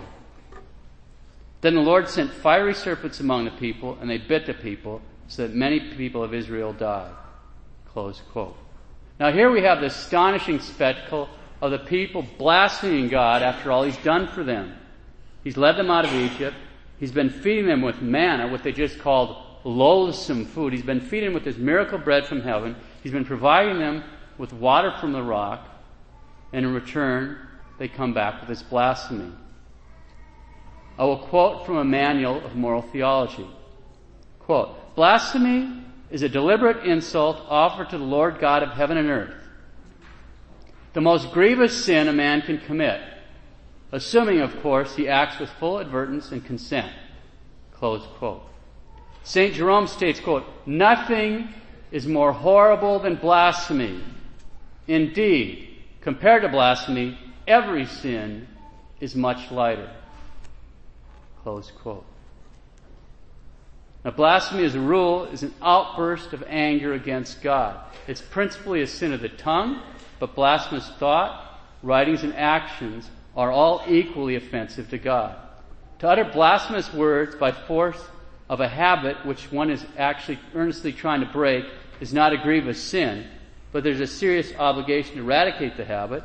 Then 1.61 1.75
the 1.75 1.81
Lord 1.81 2.09
sent 2.09 2.33
fiery 2.33 2.75
serpents 2.75 3.21
among 3.21 3.45
the 3.45 3.51
people, 3.53 3.99
and 4.01 4.09
they 4.09 4.19
bit 4.19 4.47
the 4.47 4.55
people, 4.55 5.03
so 5.27 5.43
that 5.43 5.55
many 5.55 5.81
people 5.81 6.23
of 6.23 6.33
Israel 6.33 6.73
died. 6.73 7.13
Close 7.87 8.23
quote. 8.33 8.57
Now 9.21 9.33
here 9.33 9.51
we 9.51 9.63
have 9.63 9.81
the 9.81 9.87
astonishing 9.87 10.61
spectacle 10.61 11.29
of 11.61 11.73
the 11.73 11.79
people 11.79 12.25
blaspheming 12.39 13.09
God 13.09 13.43
after 13.43 13.73
all 13.73 13.83
he's 13.83 13.97
done 13.99 14.29
for 14.29 14.45
them. 14.45 14.75
He's 15.43 15.57
led 15.57 15.77
them 15.77 15.91
out 15.91 16.05
of 16.05 16.15
Egypt. 16.15 16.57
He's 17.01 17.13
been 17.13 17.31
feeding 17.31 17.67
them 17.67 17.83
with 17.83 18.01
manna, 18.01 18.49
what 18.49 18.63
they 18.63 18.73
just 18.73 18.99
called 18.99 19.37
loathsome 19.65 20.47
food. 20.47 20.73
He's 20.73 20.83
been 20.83 21.01
feeding 21.01 21.29
them 21.29 21.35
with 21.35 21.45
this 21.45 21.57
miracle 21.57 21.99
bread 21.99 22.27
from 22.27 22.41
heaven. 22.41 22.77
He's 23.03 23.13
been 23.13 23.25
providing 23.25 23.79
them 23.79 24.05
with 24.39 24.53
water 24.53 24.95
from 25.01 25.13
the 25.13 25.23
rock. 25.23 25.69
And 26.53 26.65
in 26.65 26.73
return, 26.73 27.37
they 27.79 27.89
come 27.89 28.15
back 28.15 28.41
with 28.41 28.49
this 28.49 28.63
blasphemy. 28.63 29.33
Oh, 30.99 31.03
I 31.03 31.05
will 31.05 31.27
quote 31.27 31.67
from 31.67 31.77
a 31.77 31.85
manual 31.85 32.45
of 32.45 32.57
moral 32.57 32.83
theology. 32.83 33.47
Quote, 34.41 34.95
Blasphemy 34.97 35.85
is 36.11 36.23
a 36.23 36.29
deliberate 36.29 36.85
insult 36.85 37.45
offered 37.49 37.91
to 37.91 37.99
the 37.99 38.05
Lord 38.05 38.41
God 38.41 38.63
of 38.63 38.71
heaven 38.71 38.97
and 38.97 39.09
earth. 39.09 39.35
The 40.95 41.01
most 41.01 41.31
grievous 41.33 41.85
sin 41.85 42.09
a 42.09 42.13
man 42.13 42.43
can 42.43 42.59
commit, 42.59 43.01
assuming, 43.93 44.41
of 44.41 44.61
course, 44.63 44.97
he 44.97 45.09
acts 45.09 45.39
with 45.39 45.51
full 45.51 45.79
advertence 45.79 46.33
and 46.33 46.45
consent. 46.45 46.91
Close 47.73 48.05
quote. 48.17 48.43
St. 49.23 49.55
Jerome 49.55 49.87
states, 49.87 50.19
quote, 50.19 50.45
nothing 50.67 51.49
is 51.93 52.07
more 52.07 52.33
horrible 52.33 52.99
than 52.99 53.17
blasphemy. 53.17 54.03
Indeed, 54.89 55.69
compared 56.01 56.43
to 56.43 56.49
blasphemy, 56.49 57.19
every 57.47 57.85
sin 57.85 58.49
is 59.01 59.15
much 59.15 59.51
lighter. 59.53 59.91
Close 61.43 61.71
quote. 61.71 62.07
Now, 64.05 64.13
blasphemy 64.13 64.65
as 64.65 64.75
a 64.75 64.81
rule 64.81 65.25
is 65.27 65.43
an 65.43 65.55
outburst 65.61 66.33
of 66.33 66.43
anger 66.49 66.95
against 66.95 67.43
God. 67.43 67.79
It's 68.07 68.23
principally 68.23 68.81
a 68.81 68.87
sin 68.87 69.13
of 69.13 69.21
the 69.21 69.29
tongue, 69.29 69.83
but 70.19 70.35
blasphemous 70.35 70.89
thought, 70.99 71.61
writings, 71.83 72.23
and 72.23 72.35
actions 72.35 73.11
are 73.37 73.53
all 73.53 73.85
equally 73.87 74.37
offensive 74.37 74.89
to 74.91 74.99
God. 74.99 75.37
To 75.99 76.09
utter 76.09 76.25
blasphemous 76.25 76.93
words 76.95 77.35
by 77.35 77.53
force 77.53 78.03
of 78.49 78.61
a 78.61 78.69
habit 78.69 79.27
which 79.27 79.53
one 79.53 79.71
is 79.71 79.85
actually 79.99 80.39
earnestly 80.55 80.93
trying 80.93 81.21
to 81.21 81.27
break 81.27 81.67
is 82.01 82.15
not 82.15 82.33
a 82.33 82.39
grievous 82.39 82.83
sin, 82.83 83.27
but 83.73 83.85
there's 83.85 84.01
a 84.01 84.07
serious 84.07 84.53
obligation 84.59 85.17
to 85.17 85.23
eradicate 85.23 85.77
the 85.77 85.85
habit. 85.85 86.23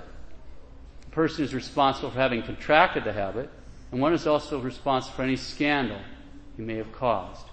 The 1.06 1.12
person 1.12 1.44
is 1.44 1.54
responsible 1.54 2.12
for 2.12 2.18
having 2.18 2.44
contracted 2.44 3.04
the 3.04 3.14
habit, 3.14 3.50
and 3.92 4.02
one 4.02 4.14
is 4.14 4.28
also 4.28 4.60
responsible 4.60 5.16
for 5.16 5.24
any 5.24 5.36
scandal 5.36 6.00
he 6.56 6.64
may 6.64 6.76
have 6.76 6.92
caused. 6.94 7.46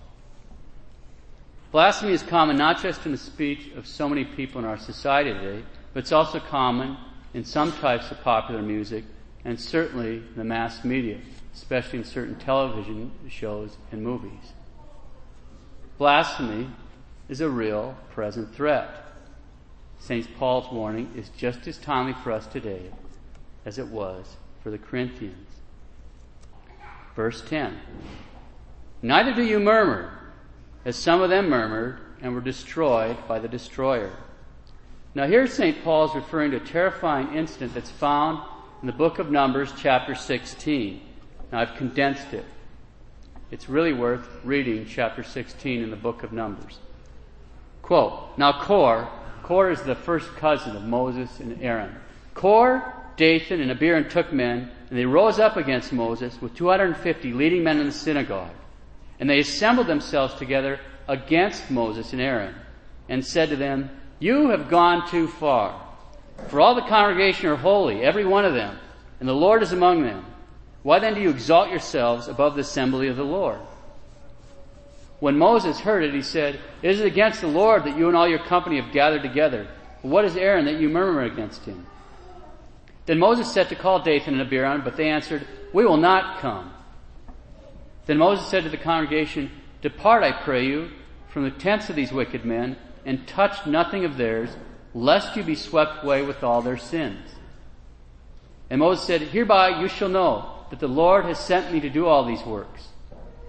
Blasphemy 1.72 2.12
is 2.12 2.22
common 2.22 2.56
not 2.56 2.82
just 2.82 3.06
in 3.06 3.12
the 3.12 3.18
speech 3.18 3.70
of 3.76 3.86
so 3.86 4.08
many 4.08 4.24
people 4.24 4.58
in 4.58 4.64
our 4.64 4.78
society 4.78 5.32
today, 5.32 5.62
but 5.92 6.00
it's 6.00 6.12
also 6.12 6.40
common 6.40 6.96
in 7.32 7.44
some 7.44 7.72
types 7.72 8.10
of 8.10 8.20
popular 8.22 8.60
music 8.60 9.04
and 9.44 9.58
certainly 9.58 10.16
in 10.16 10.34
the 10.36 10.44
mass 10.44 10.84
media, 10.84 11.18
especially 11.54 12.00
in 12.00 12.04
certain 12.04 12.34
television 12.36 13.12
shows 13.28 13.76
and 13.92 14.02
movies. 14.02 14.52
Blasphemy 15.96 16.68
is 17.28 17.40
a 17.40 17.48
real 17.48 17.96
present 18.10 18.52
threat. 18.54 19.09
St. 20.00 20.26
Paul's 20.38 20.72
warning 20.72 21.12
is 21.14 21.28
just 21.36 21.68
as 21.68 21.78
timely 21.78 22.14
for 22.24 22.32
us 22.32 22.46
today 22.46 22.90
as 23.64 23.78
it 23.78 23.86
was 23.86 24.36
for 24.62 24.70
the 24.70 24.78
Corinthians. 24.78 25.48
Verse 27.14 27.42
10. 27.42 27.78
Neither 29.02 29.34
do 29.34 29.44
you 29.44 29.60
murmur 29.60 30.10
as 30.84 30.96
some 30.96 31.20
of 31.20 31.30
them 31.30 31.48
murmured 31.48 32.00
and 32.22 32.34
were 32.34 32.40
destroyed 32.40 33.16
by 33.28 33.38
the 33.38 33.48
destroyer. 33.48 34.12
Now 35.14 35.26
here 35.26 35.46
St. 35.46 35.84
Paul 35.84 36.06
is 36.06 36.14
referring 36.14 36.52
to 36.52 36.56
a 36.56 36.60
terrifying 36.60 37.34
incident 37.34 37.74
that's 37.74 37.90
found 37.90 38.42
in 38.80 38.86
the 38.86 38.92
book 38.92 39.18
of 39.18 39.30
Numbers 39.30 39.72
chapter 39.76 40.14
16. 40.14 41.00
Now 41.52 41.60
I've 41.60 41.76
condensed 41.76 42.32
it. 42.32 42.46
It's 43.50 43.68
really 43.68 43.92
worth 43.92 44.26
reading 44.44 44.86
chapter 44.88 45.22
16 45.22 45.82
in 45.82 45.90
the 45.90 45.96
book 45.96 46.22
of 46.22 46.32
Numbers. 46.32 46.78
Quote, 47.82 48.38
now 48.38 48.62
Kor, 48.62 49.10
Kor 49.50 49.68
is 49.68 49.82
the 49.82 49.96
first 49.96 50.28
cousin 50.36 50.76
of 50.76 50.84
Moses 50.84 51.40
and 51.40 51.60
Aaron. 51.60 51.92
Kor, 52.34 52.94
Dathan, 53.16 53.60
and 53.60 53.72
Abiram 53.72 54.08
took 54.08 54.32
men, 54.32 54.70
and 54.88 54.96
they 54.96 55.04
rose 55.04 55.40
up 55.40 55.56
against 55.56 55.92
Moses 55.92 56.40
with 56.40 56.54
250 56.54 57.32
leading 57.32 57.64
men 57.64 57.80
in 57.80 57.86
the 57.86 57.92
synagogue. 57.92 58.52
And 59.18 59.28
they 59.28 59.40
assembled 59.40 59.88
themselves 59.88 60.34
together 60.34 60.78
against 61.08 61.68
Moses 61.68 62.12
and 62.12 62.22
Aaron 62.22 62.54
and 63.08 63.26
said 63.26 63.48
to 63.48 63.56
them, 63.56 63.90
You 64.20 64.50
have 64.50 64.70
gone 64.70 65.10
too 65.10 65.26
far. 65.26 65.84
For 66.46 66.60
all 66.60 66.76
the 66.76 66.82
congregation 66.82 67.48
are 67.48 67.56
holy, 67.56 68.02
every 68.02 68.24
one 68.24 68.44
of 68.44 68.54
them, 68.54 68.78
and 69.18 69.28
the 69.28 69.32
Lord 69.32 69.64
is 69.64 69.72
among 69.72 70.04
them. 70.04 70.24
Why 70.84 71.00
then 71.00 71.14
do 71.14 71.20
you 71.20 71.30
exalt 71.30 71.70
yourselves 71.70 72.28
above 72.28 72.54
the 72.54 72.60
assembly 72.60 73.08
of 73.08 73.16
the 73.16 73.24
Lord? 73.24 73.58
When 75.20 75.38
Moses 75.38 75.80
heard 75.80 76.02
it, 76.02 76.14
he 76.14 76.22
said, 76.22 76.58
It 76.82 76.90
is 76.90 77.00
against 77.02 77.42
the 77.42 77.46
Lord 77.46 77.84
that 77.84 77.96
you 77.96 78.08
and 78.08 78.16
all 78.16 78.26
your 78.26 78.44
company 78.44 78.80
have 78.80 78.92
gathered 78.92 79.22
together. 79.22 79.68
what 80.02 80.24
is 80.24 80.36
Aaron 80.36 80.64
that 80.64 80.80
you 80.80 80.88
murmur 80.88 81.22
against 81.22 81.66
him? 81.66 81.86
Then 83.04 83.18
Moses 83.18 83.52
said 83.52 83.68
to 83.68 83.74
call 83.74 84.02
Dathan 84.02 84.34
and 84.34 84.42
Abiram, 84.42 84.82
but 84.82 84.96
they 84.96 85.10
answered, 85.10 85.46
We 85.74 85.84
will 85.84 85.98
not 85.98 86.40
come. 86.40 86.72
Then 88.06 88.18
Moses 88.18 88.46
said 88.46 88.64
to 88.64 88.70
the 88.70 88.76
congregation, 88.76 89.50
Depart, 89.82 90.22
I 90.22 90.32
pray 90.32 90.66
you, 90.66 90.90
from 91.28 91.44
the 91.44 91.50
tents 91.50 91.90
of 91.90 91.96
these 91.96 92.12
wicked 92.12 92.44
men, 92.44 92.76
and 93.04 93.26
touch 93.26 93.66
nothing 93.66 94.04
of 94.04 94.16
theirs, 94.16 94.50
lest 94.94 95.36
you 95.36 95.42
be 95.42 95.54
swept 95.54 96.02
away 96.02 96.22
with 96.22 96.42
all 96.42 96.62
their 96.62 96.78
sins. 96.78 97.30
And 98.70 98.80
Moses 98.80 99.06
said, 99.06 99.20
Hereby 99.20 99.80
you 99.80 99.88
shall 99.88 100.08
know 100.08 100.64
that 100.70 100.80
the 100.80 100.88
Lord 100.88 101.24
has 101.26 101.38
sent 101.38 101.72
me 101.72 101.80
to 101.80 101.90
do 101.90 102.06
all 102.06 102.24
these 102.24 102.44
works. 102.44 102.88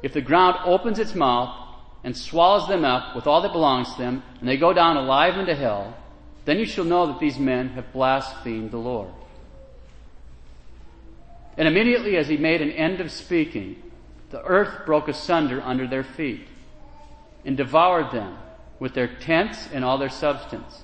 If 0.03 0.13
the 0.13 0.21
ground 0.21 0.57
opens 0.65 0.99
its 0.99 1.13
mouth 1.13 1.55
and 2.03 2.17
swallows 2.17 2.67
them 2.67 2.83
up 2.83 3.15
with 3.15 3.27
all 3.27 3.41
that 3.41 3.51
belongs 3.51 3.91
to 3.93 3.99
them, 3.99 4.23
and 4.39 4.49
they 4.49 4.57
go 4.57 4.73
down 4.73 4.97
alive 4.97 5.37
into 5.37 5.55
hell, 5.55 5.95
then 6.45 6.57
you 6.57 6.65
shall 6.65 6.85
know 6.85 7.07
that 7.07 7.19
these 7.19 7.37
men 7.37 7.69
have 7.69 7.93
blasphemed 7.93 8.71
the 8.71 8.77
Lord. 8.77 9.11
And 11.57 11.67
immediately 11.67 12.17
as 12.17 12.27
he 12.27 12.37
made 12.37 12.61
an 12.61 12.71
end 12.71 13.01
of 13.01 13.11
speaking, 13.11 13.81
the 14.31 14.43
earth 14.43 14.85
broke 14.85 15.07
asunder 15.07 15.61
under 15.61 15.85
their 15.87 16.03
feet 16.03 16.47
and 17.45 17.57
devoured 17.57 18.11
them 18.11 18.37
with 18.79 18.93
their 18.93 19.07
tents 19.07 19.67
and 19.71 19.85
all 19.85 19.97
their 19.97 20.09
substance. 20.09 20.83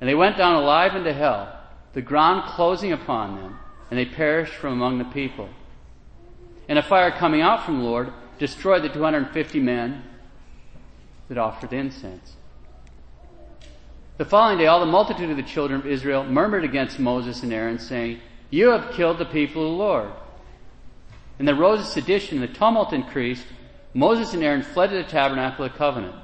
And 0.00 0.08
they 0.08 0.14
went 0.14 0.36
down 0.36 0.54
alive 0.54 0.94
into 0.94 1.12
hell, 1.12 1.58
the 1.94 2.02
ground 2.02 2.44
closing 2.50 2.92
upon 2.92 3.36
them, 3.36 3.58
and 3.90 3.98
they 3.98 4.04
perished 4.04 4.52
from 4.54 4.74
among 4.74 4.98
the 4.98 5.04
people. 5.06 5.48
And 6.68 6.78
a 6.78 6.82
fire 6.82 7.10
coming 7.10 7.40
out 7.40 7.64
from 7.64 7.78
the 7.78 7.84
Lord 7.84 8.12
destroyed 8.38 8.82
the 8.82 8.88
250 8.88 9.60
men 9.60 10.02
that 11.28 11.38
offered 11.38 11.72
incense. 11.72 12.36
The 14.18 14.24
following 14.24 14.58
day, 14.58 14.66
all 14.66 14.80
the 14.80 14.86
multitude 14.86 15.30
of 15.30 15.36
the 15.36 15.42
children 15.42 15.80
of 15.80 15.86
Israel 15.86 16.24
murmured 16.24 16.64
against 16.64 16.98
Moses 16.98 17.42
and 17.42 17.52
Aaron, 17.52 17.78
saying, 17.78 18.20
You 18.50 18.70
have 18.70 18.92
killed 18.92 19.18
the 19.18 19.24
people 19.24 19.62
of 19.62 19.70
the 19.70 19.76
Lord. 19.76 20.10
And 21.38 21.46
there 21.46 21.54
rose 21.54 21.80
a 21.80 21.84
sedition, 21.84 22.42
and 22.42 22.48
the 22.48 22.58
tumult 22.58 22.92
increased. 22.92 23.46
Moses 23.94 24.34
and 24.34 24.42
Aaron 24.42 24.62
fled 24.62 24.90
to 24.90 24.96
the 24.96 25.04
tabernacle 25.04 25.64
of 25.64 25.72
the 25.72 25.78
covenant. 25.78 26.16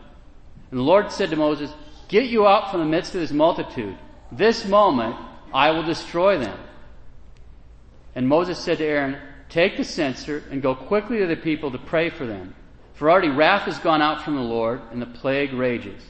And 0.71 0.81
the 0.81 0.85
Lord 0.85 1.13
said 1.13 1.31
to 1.31 1.37
Moses, 1.37 1.73
Get 2.09 2.27
you 2.27 2.49
out 2.49 2.71
from 2.71 2.81
the 2.81 2.87
midst 2.87 3.15
of 3.15 3.21
this 3.21 3.31
multitude. 3.31 3.97
This 4.33 4.67
moment 4.67 5.17
I 5.53 5.71
will 5.71 5.85
destroy 5.85 6.39
them. 6.39 6.59
And 8.17 8.29
Moses 8.29 8.59
said 8.59 8.79
to 8.79 8.85
Aaron, 8.85 9.19
Take 9.49 9.77
the 9.77 9.85
censer 9.85 10.43
and 10.51 10.63
go 10.63 10.75
quickly 10.75 11.19
to 11.19 11.27
the 11.27 11.37
people 11.37 11.71
to 11.71 11.79
pray 11.79 12.11
for 12.11 12.27
them. 12.27 12.55
For 12.95 13.11
already 13.11 13.29
wrath 13.29 13.63
has 13.63 13.79
gone 13.79 14.03
out 14.03 14.23
from 14.23 14.37
the 14.37 14.43
Lord, 14.43 14.81
and 14.93 15.03
the 15.03 15.07
plague 15.07 15.53
rages. 15.53 16.03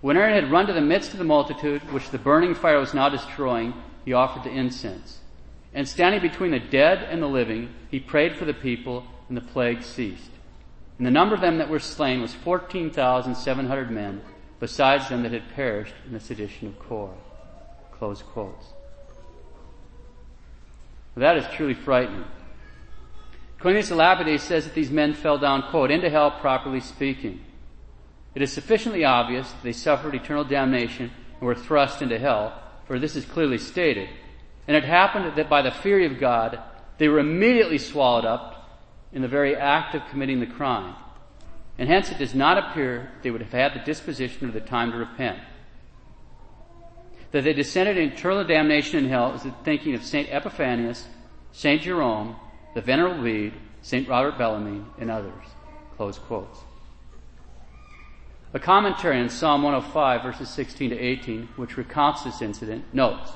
When 0.00 0.16
Aaron 0.18 0.34
had 0.34 0.52
run 0.52 0.66
to 0.66 0.74
the 0.74 0.80
midst 0.82 1.12
of 1.12 1.18
the 1.18 1.24
multitude, 1.24 1.80
which 1.92 2.10
the 2.10 2.18
burning 2.18 2.54
fire 2.54 2.78
was 2.78 2.92
now 2.92 3.08
destroying, 3.08 3.72
he 4.04 4.12
offered 4.12 4.44
the 4.44 4.50
incense. 4.50 5.20
And 5.72 5.88
standing 5.88 6.20
between 6.20 6.50
the 6.50 6.60
dead 6.60 7.02
and 7.02 7.22
the 7.22 7.26
living, 7.26 7.70
he 7.90 8.00
prayed 8.00 8.36
for 8.36 8.44
the 8.44 8.54
people, 8.54 9.04
and 9.28 9.36
the 9.36 9.40
plague 9.40 9.82
ceased. 9.82 10.30
And 10.98 11.06
the 11.06 11.10
number 11.10 11.34
of 11.34 11.40
them 11.40 11.58
that 11.58 11.70
were 11.70 11.80
slain 11.80 12.20
was 12.20 12.34
14,700 12.34 13.90
men, 13.90 14.20
besides 14.60 15.08
them 15.08 15.22
that 15.22 15.32
had 15.32 15.54
perished 15.54 15.94
in 16.06 16.12
the 16.12 16.20
sedition 16.20 16.68
of 16.68 16.78
Kor. 16.78 17.14
Close 17.90 18.22
quotes. 18.22 18.66
That 21.16 21.36
is 21.36 21.46
truly 21.54 21.74
frightening. 21.74 22.24
Cornelius 23.60 23.90
Lapide 23.90 24.40
says 24.40 24.64
that 24.64 24.74
these 24.74 24.90
men 24.90 25.14
fell 25.14 25.38
down, 25.38 25.70
quote, 25.70 25.90
into 25.90 26.10
hell 26.10 26.32
properly 26.32 26.80
speaking. 26.80 27.40
It 28.34 28.42
is 28.42 28.52
sufficiently 28.52 29.04
obvious 29.04 29.50
that 29.50 29.62
they 29.62 29.72
suffered 29.72 30.14
eternal 30.14 30.44
damnation 30.44 31.10
and 31.38 31.40
were 31.40 31.54
thrust 31.54 32.02
into 32.02 32.18
hell, 32.18 32.60
for 32.86 32.98
this 32.98 33.16
is 33.16 33.24
clearly 33.24 33.58
stated. 33.58 34.08
And 34.66 34.76
it 34.76 34.84
happened 34.84 35.36
that 35.36 35.48
by 35.48 35.62
the 35.62 35.70
fury 35.70 36.04
of 36.04 36.18
God, 36.18 36.58
they 36.98 37.08
were 37.08 37.20
immediately 37.20 37.78
swallowed 37.78 38.24
up 38.24 38.82
in 39.12 39.22
the 39.22 39.28
very 39.28 39.56
act 39.56 39.94
of 39.94 40.02
committing 40.10 40.40
the 40.40 40.46
crime. 40.46 40.94
And 41.78 41.88
hence 41.88 42.10
it 42.10 42.18
does 42.18 42.34
not 42.34 42.58
appear 42.58 43.10
they 43.22 43.30
would 43.30 43.40
have 43.40 43.52
had 43.52 43.74
the 43.74 43.84
disposition 43.84 44.48
or 44.48 44.52
the 44.52 44.60
time 44.60 44.92
to 44.92 44.98
repent. 44.98 45.38
That 47.34 47.42
they 47.42 47.52
descended 47.52 47.98
into 47.98 48.14
eternal 48.14 48.44
damnation 48.44 48.96
in 48.96 49.10
hell 49.10 49.34
is 49.34 49.42
the 49.42 49.50
thinking 49.64 49.96
of 49.96 50.04
St. 50.04 50.28
Epiphanius, 50.30 51.08
St. 51.50 51.82
Jerome, 51.82 52.36
the 52.74 52.80
Venerable 52.80 53.24
Bede, 53.24 53.54
St. 53.82 54.08
Robert 54.08 54.38
Bellarmine, 54.38 54.86
and 55.00 55.10
others. 55.10 55.44
Close 55.96 56.16
quotes. 56.16 56.60
A 58.52 58.60
commentary 58.60 59.18
on 59.18 59.28
Psalm 59.28 59.64
105 59.64 60.22
verses 60.22 60.48
16 60.48 60.90
to 60.90 60.96
18, 60.96 61.48
which 61.56 61.76
recounts 61.76 62.22
this 62.22 62.40
incident, 62.40 62.84
notes, 62.94 63.32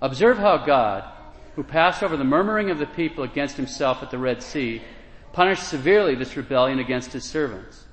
Observe 0.00 0.38
how 0.38 0.56
God, 0.56 1.04
who 1.56 1.62
passed 1.62 2.02
over 2.02 2.16
the 2.16 2.24
murmuring 2.24 2.70
of 2.70 2.78
the 2.78 2.86
people 2.86 3.24
against 3.24 3.58
himself 3.58 4.02
at 4.02 4.10
the 4.10 4.16
Red 4.16 4.42
Sea, 4.42 4.80
punished 5.34 5.68
severely 5.68 6.14
this 6.14 6.34
rebellion 6.34 6.78
against 6.78 7.12
his 7.12 7.24
servants. 7.24 7.84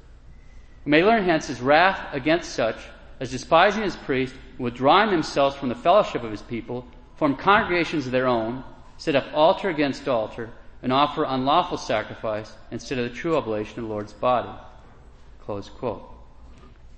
We 0.86 0.92
may 0.92 1.04
learn 1.04 1.26
hence 1.26 1.48
his 1.48 1.60
wrath 1.60 2.08
against 2.14 2.54
such 2.54 2.78
as 3.20 3.32
despising 3.32 3.84
his 3.84 3.98
priest, 3.98 4.34
withdrawing 4.58 5.12
themselves 5.12 5.56
from 5.56 5.70
the 5.70 5.76
fellowship 5.76 6.24
of 6.24 6.32
his 6.32 6.42
people, 6.42 6.86
form 7.16 7.36
congregations 7.36 8.06
of 8.06 8.12
their 8.12 8.28
own, 8.28 8.64
set 8.98 9.16
up 9.16 9.26
altar 9.34 9.70
against 9.70 10.08
altar, 10.08 10.50
and 10.82 10.94
offer 10.94 11.24
unlawful 11.24 11.78
sacrifice 11.78 12.52
instead 12.72 13.00
of 13.00 13.10
the 13.10 13.16
true 13.16 13.36
oblation 13.36 13.80
of 13.80 13.88
the 13.88 13.94
Lord's 13.94 14.14
body. 14.14 14.50
Close 15.42 15.70
quote. 15.70 16.04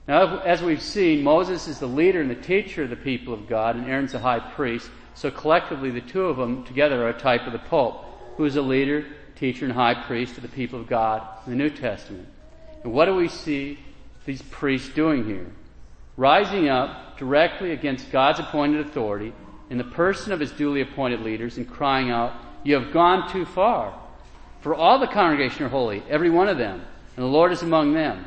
Now, 0.08 0.40
as 0.40 0.62
we've 0.62 0.82
seen, 0.82 1.24
Moses 1.24 1.68
is 1.68 1.80
the 1.80 1.88
leader 1.88 2.20
and 2.20 2.32
the 2.32 2.36
teacher 2.36 2.84
of 2.84 2.90
the 2.90 2.96
people 2.96 3.34
of 3.34 3.48
God, 3.48 3.76
and 3.76 3.86
Aaron's 3.88 4.14
the 4.14 4.20
high 4.20 4.40
priest. 4.40 4.90
So 5.14 5.30
collectively, 5.30 5.92
the 5.92 6.02
two 6.02 6.24
of 6.24 6.38
them 6.38 6.64
together 6.64 7.04
are 7.06 7.10
a 7.10 7.20
type 7.20 7.46
of 7.46 7.54
the 7.54 7.60
Pope, 7.60 8.06
who 8.36 8.46
is 8.46 8.56
a 8.56 8.62
leader, 8.62 9.06
teacher, 9.36 9.66
and 9.66 9.74
high 9.74 9.94
priest 9.94 10.36
of 10.38 10.42
the 10.42 10.50
people 10.50 10.80
of 10.80 10.88
God 10.88 11.22
in 11.46 11.52
the 11.52 11.58
New 11.58 11.70
Testament. 11.70 12.28
And 12.84 12.92
what 12.92 13.06
do 13.06 13.16
we 13.16 13.28
see 13.28 13.78
these 14.26 14.42
priests 14.42 14.90
doing 14.90 15.26
here? 15.26 15.46
Rising 16.20 16.68
up 16.68 17.18
directly 17.18 17.72
against 17.72 18.12
God's 18.12 18.40
appointed 18.40 18.86
authority 18.86 19.34
in 19.70 19.78
the 19.78 19.86
person 19.86 20.34
of 20.34 20.42
his 20.42 20.52
duly 20.52 20.82
appointed 20.82 21.22
leaders 21.22 21.56
and 21.56 21.68
crying 21.68 22.12
out, 22.12 22.34
You 22.66 22.76
have 22.76 22.92
gone 22.92 23.32
too 23.32 23.46
far. 23.46 23.98
For 24.60 24.76
all 24.76 25.00
the 25.00 25.08
congregation 25.08 25.64
are 25.64 25.70
holy, 25.70 26.04
every 26.10 26.30
one 26.30 26.50
of 26.50 26.58
them, 26.58 26.82
and 27.16 27.24
the 27.24 27.30
Lord 27.30 27.54
is 27.54 27.62
among 27.62 27.94
them. 27.94 28.26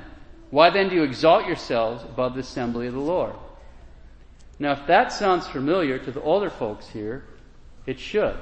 Why 0.48 0.70
then 0.70 0.88
do 0.88 0.94
you 0.94 1.02
exalt 1.02 1.46
yourselves 1.46 2.02
above 2.04 2.32
the 2.32 2.40
assembly 2.40 2.86
of 2.86 2.94
the 2.94 3.00
Lord? 3.00 3.34
Now, 4.58 4.72
if 4.72 4.86
that 4.86 5.12
sounds 5.12 5.46
familiar 5.46 5.98
to 5.98 6.10
the 6.10 6.22
older 6.22 6.48
folks 6.48 6.88
here, 6.88 7.24
it 7.84 8.00
should. 8.00 8.36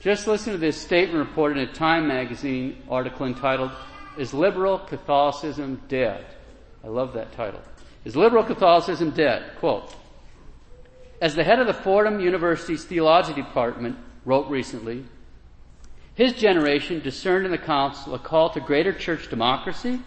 Just 0.00 0.26
listen 0.26 0.52
to 0.52 0.58
this 0.58 0.80
statement 0.80 1.28
reported 1.28 1.58
in 1.58 1.68
a 1.68 1.72
Time 1.72 2.08
magazine 2.08 2.82
article 2.90 3.26
entitled, 3.26 3.70
Is 4.18 4.34
Liberal 4.34 4.80
Catholicism 4.80 5.80
Dead? 5.88 6.24
I 6.82 6.88
love 6.88 7.12
that 7.14 7.32
title. 7.32 7.60
Is 8.04 8.14
liberal 8.14 8.44
Catholicism 8.44 9.10
dead? 9.10 9.56
Quote, 9.58 9.94
as 11.20 11.34
the 11.34 11.44
head 11.44 11.58
of 11.58 11.66
the 11.66 11.72
Fordham 11.72 12.20
University's 12.20 12.84
theology 12.84 13.32
department 13.32 13.96
wrote 14.24 14.48
recently, 14.50 15.04
his 16.14 16.34
generation 16.34 17.00
discerned 17.00 17.46
in 17.46 17.50
the 17.50 17.58
council 17.58 18.14
a 18.14 18.18
call 18.18 18.50
to 18.50 18.60
greater 18.60 18.92
church 18.92 19.30
democracy 19.30 20.00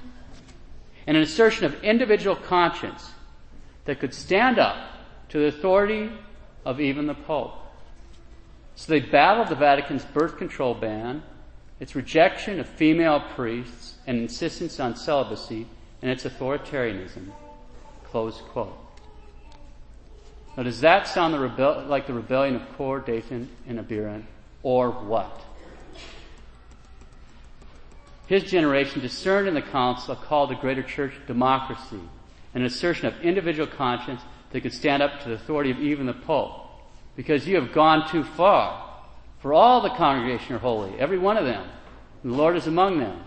and 1.08 1.18
an 1.18 1.24
assertion 1.24 1.66
of 1.66 1.84
individual 1.84 2.36
conscience 2.36 3.10
that 3.86 4.00
could 4.00 4.14
stand 4.14 4.60
up 4.60 4.78
to 5.30 5.40
the 5.40 5.48
authority 5.48 6.12
of 6.66 6.80
even 6.80 7.08
the 7.08 7.16
Pope. 7.16 7.54
So 8.76 8.92
they 8.92 9.00
battled 9.00 9.48
the 9.48 9.56
Vatican's 9.56 10.06
birth 10.06 10.38
control 10.38 10.76
ban, 10.76 11.24
its 11.80 11.96
rejection 11.96 12.60
of 12.60 12.68
female 12.68 13.22
priests, 13.36 13.96
and 14.06 14.20
insistence 14.20 14.80
on 14.80 14.96
celibacy, 14.96 15.66
and 16.02 16.12
its 16.12 16.26
authoritarianism. 16.26 17.32
Close 18.12 18.42
quote. 18.52 18.78
Now, 20.56 20.64
does 20.64 20.82
that 20.82 21.08
sound 21.08 21.34
the 21.34 21.40
rebel- 21.40 21.86
like 21.88 22.08
the 22.08 22.14
rebellion 22.14 22.56
of 22.56 22.78
Kor, 22.78 23.00
Dathan, 23.00 23.50
and 23.68 23.80
Abiram, 23.80 24.28
or 24.64 24.90
what? 24.90 25.44
His 28.28 28.44
generation 28.44 29.02
discerned 29.02 29.48
in 29.48 29.54
the 29.54 29.62
council 29.62 30.14
a 30.14 30.18
call 30.18 30.48
to 30.48 30.56
greater 30.56 30.84
church 30.84 31.14
democracy, 31.28 32.02
an 32.54 32.64
assertion 32.64 33.08
of 33.08 33.22
individual 33.22 33.68
conscience 33.68 34.22
that 34.52 34.62
could 34.62 34.74
stand 34.74 35.04
up 35.04 35.22
to 35.22 35.30
the 35.30 35.36
authority 35.36 35.72
of 35.72 35.80
even 35.80 36.08
the 36.08 36.14
Pope. 36.14 36.66
Because 37.16 37.48
you 37.48 37.56
have 37.56 37.74
gone 37.74 38.10
too 38.10 38.24
far. 38.24 38.84
For 39.40 39.54
all 39.54 39.82
the 39.82 39.90
congregation 39.90 40.56
are 40.56 40.60
holy, 40.60 41.00
every 41.00 41.18
one 41.18 41.38
of 41.38 41.46
them, 41.46 41.70
the 42.24 42.32
Lord 42.32 42.58
is 42.58 42.68
among 42.68 43.00
them. 43.00 43.22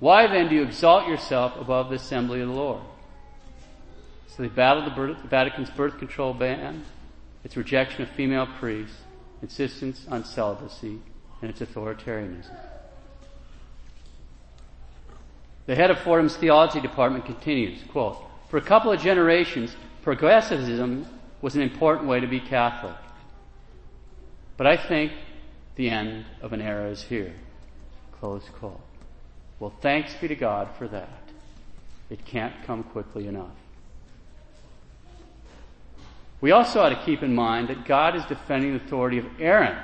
Why 0.00 0.26
then 0.26 0.48
do 0.48 0.56
you 0.56 0.62
exalt 0.62 1.08
yourself 1.08 1.58
above 1.58 1.88
the 1.88 1.96
assembly 1.96 2.40
of 2.40 2.48
the 2.48 2.54
Lord? 2.54 2.82
So 4.28 4.42
they 4.42 4.48
battled 4.48 4.86
the, 4.86 5.28
Vatican's 5.28 5.70
birth 5.70 5.98
control 5.98 6.34
ban, 6.34 6.84
its 7.44 7.56
rejection 7.56 8.02
of 8.02 8.10
female 8.10 8.46
priests, 8.58 8.96
insistence 9.42 10.06
on 10.10 10.24
celibacy, 10.24 11.00
and 11.40 11.50
its 11.50 11.60
authoritarianism. 11.60 12.54
The 15.66 15.74
head 15.74 15.90
of 15.90 15.98
Fordham's 16.00 16.36
theology 16.36 16.80
department 16.80 17.24
continues, 17.24 17.82
quote, 17.90 18.18
For 18.50 18.56
a 18.56 18.62
couple 18.62 18.92
of 18.92 19.00
generations, 19.00 19.74
progressivism 20.02 21.06
was 21.42 21.56
an 21.56 21.62
important 21.62 22.08
way 22.08 22.20
to 22.20 22.26
be 22.26 22.40
Catholic. 22.40 22.96
But 24.56 24.66
I 24.66 24.76
think 24.76 25.12
the 25.74 25.90
end 25.90 26.24
of 26.40 26.52
an 26.52 26.60
era 26.60 26.88
is 26.88 27.02
here. 27.02 27.34
Close 28.20 28.48
quote. 28.58 28.80
Well, 29.58 29.72
thanks 29.80 30.14
be 30.14 30.28
to 30.28 30.34
God 30.34 30.68
for 30.78 30.88
that. 30.88 31.22
It 32.10 32.24
can't 32.24 32.54
come 32.64 32.82
quickly 32.84 33.26
enough. 33.26 33.56
We 36.40 36.50
also 36.50 36.80
ought 36.80 36.90
to 36.90 37.02
keep 37.04 37.22
in 37.22 37.34
mind 37.34 37.68
that 37.68 37.84
God 37.86 38.14
is 38.14 38.24
defending 38.26 38.76
the 38.76 38.84
authority 38.84 39.18
of 39.18 39.26
Aaron. 39.38 39.76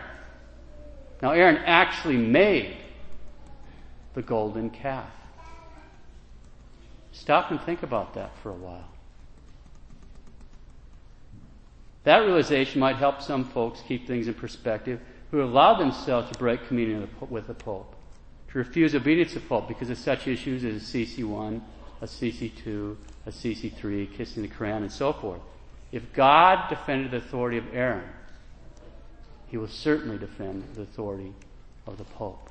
Now, 1.22 1.30
Aaron 1.30 1.56
actually 1.58 2.16
made 2.16 2.76
the 4.14 4.22
golden 4.22 4.70
calf. 4.70 5.10
Stop 7.12 7.50
and 7.50 7.60
think 7.60 7.82
about 7.82 8.14
that 8.14 8.36
for 8.42 8.50
a 8.50 8.54
while. 8.54 8.88
That 12.04 12.18
realization 12.18 12.80
might 12.80 12.96
help 12.96 13.22
some 13.22 13.44
folks 13.44 13.80
keep 13.86 14.06
things 14.06 14.26
in 14.26 14.34
perspective 14.34 15.00
who 15.30 15.42
allow 15.42 15.74
themselves 15.74 16.30
to 16.30 16.38
break 16.38 16.66
communion 16.66 17.08
with 17.30 17.46
the 17.46 17.54
Pope, 17.54 17.94
to 18.50 18.58
refuse 18.58 18.94
obedience 18.94 19.32
to 19.32 19.38
the 19.38 19.46
Pope 19.46 19.68
because 19.68 19.88
of 19.88 19.98
such 19.98 20.26
issues 20.26 20.64
as 20.64 20.82
Assisi 20.82 21.22
1, 21.22 21.62
Assisi 22.00 22.48
2, 22.48 22.98
Assisi 23.26 23.68
3, 23.68 24.06
kissing 24.08 24.42
the 24.42 24.48
Quran, 24.48 24.78
and 24.78 24.92
so 24.92 25.12
forth. 25.12 25.40
If 25.92 26.12
God 26.14 26.70
defended 26.70 27.10
the 27.10 27.18
authority 27.18 27.58
of 27.58 27.74
Aaron, 27.74 28.08
he 29.48 29.58
will 29.58 29.68
certainly 29.68 30.16
defend 30.16 30.64
the 30.74 30.82
authority 30.82 31.34
of 31.86 31.98
the 31.98 32.04
Pope. 32.04 32.48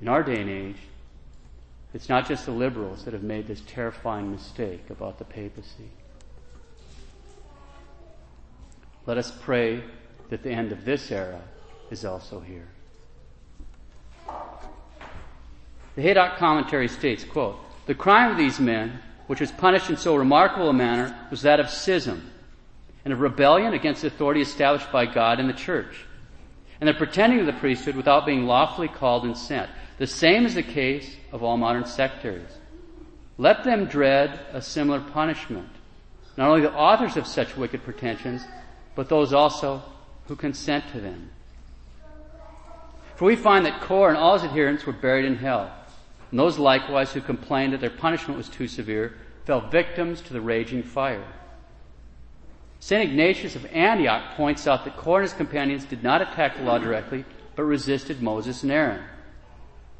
In 0.00 0.08
our 0.08 0.22
day 0.22 0.40
and 0.40 0.50
age, 0.50 0.78
it's 1.92 2.08
not 2.08 2.26
just 2.26 2.46
the 2.46 2.52
liberals 2.52 3.04
that 3.04 3.12
have 3.12 3.22
made 3.22 3.46
this 3.46 3.62
terrifying 3.66 4.30
mistake 4.30 4.88
about 4.90 5.18
the 5.18 5.24
papacy. 5.24 5.90
Let 9.06 9.18
us 9.18 9.30
pray 9.30 9.84
that 10.30 10.42
the 10.42 10.50
end 10.50 10.72
of 10.72 10.86
this 10.86 11.12
era 11.12 11.42
is 11.90 12.04
also 12.04 12.40
here. 12.40 12.68
The 15.94 16.02
Haydock 16.02 16.38
commentary 16.38 16.88
states, 16.88 17.22
quote, 17.22 17.56
The 17.86 17.94
crime 17.94 18.32
of 18.32 18.38
these 18.38 18.58
men, 18.58 18.98
which 19.26 19.40
was 19.40 19.50
punished 19.52 19.90
in 19.90 19.96
so 19.96 20.16
remarkable 20.16 20.68
a 20.68 20.72
manner, 20.72 21.16
was 21.30 21.42
that 21.42 21.60
of 21.60 21.70
schism 21.70 22.30
and 23.04 23.12
of 23.12 23.20
rebellion 23.20 23.74
against 23.74 24.02
the 24.02 24.08
authority 24.08 24.40
established 24.40 24.90
by 24.90 25.06
God 25.06 25.40
in 25.40 25.46
the 25.46 25.52
church, 25.52 26.04
and 26.80 26.88
the 26.88 26.94
pretending 26.94 27.40
of 27.40 27.46
the 27.46 27.52
priesthood 27.52 27.96
without 27.96 28.26
being 28.26 28.46
lawfully 28.46 28.88
called 28.88 29.24
and 29.24 29.36
sent. 29.36 29.70
The 29.98 30.06
same 30.06 30.44
is 30.44 30.54
the 30.54 30.62
case 30.62 31.16
of 31.32 31.42
all 31.42 31.56
modern 31.56 31.86
sectaries. 31.86 32.58
Let 33.38 33.64
them 33.64 33.86
dread 33.86 34.40
a 34.52 34.60
similar 34.60 35.00
punishment. 35.00 35.68
Not 36.36 36.48
only 36.48 36.62
the 36.62 36.72
authors 36.72 37.16
of 37.16 37.26
such 37.26 37.56
wicked 37.56 37.84
pretensions, 37.84 38.44
but 38.94 39.08
those 39.08 39.32
also 39.32 39.82
who 40.26 40.36
consent 40.36 40.84
to 40.92 41.00
them. 41.00 41.30
For 43.16 43.26
we 43.26 43.36
find 43.36 43.64
that 43.66 43.80
Kor 43.80 44.08
and 44.08 44.16
all 44.16 44.34
his 44.34 44.44
adherents 44.44 44.86
were 44.86 44.92
buried 44.92 45.24
in 45.24 45.36
hell, 45.36 45.72
and 46.34 46.40
those 46.40 46.58
likewise 46.58 47.12
who 47.12 47.20
complained 47.20 47.72
that 47.72 47.80
their 47.80 47.88
punishment 47.90 48.36
was 48.36 48.48
too 48.48 48.66
severe 48.66 49.14
fell 49.44 49.70
victims 49.70 50.20
to 50.20 50.32
the 50.32 50.40
raging 50.40 50.82
fire. 50.82 51.24
St. 52.80 53.08
Ignatius 53.08 53.54
of 53.54 53.64
Antioch 53.66 54.34
points 54.36 54.66
out 54.66 54.84
that 54.84 54.96
Kor 54.96 55.20
and 55.20 55.28
his 55.28 55.32
companions 55.32 55.84
did 55.84 56.02
not 56.02 56.22
attack 56.22 56.56
the 56.56 56.64
law 56.64 56.78
directly, 56.78 57.24
but 57.54 57.62
resisted 57.62 58.20
Moses 58.20 58.64
and 58.64 58.72
Aaron. 58.72 59.04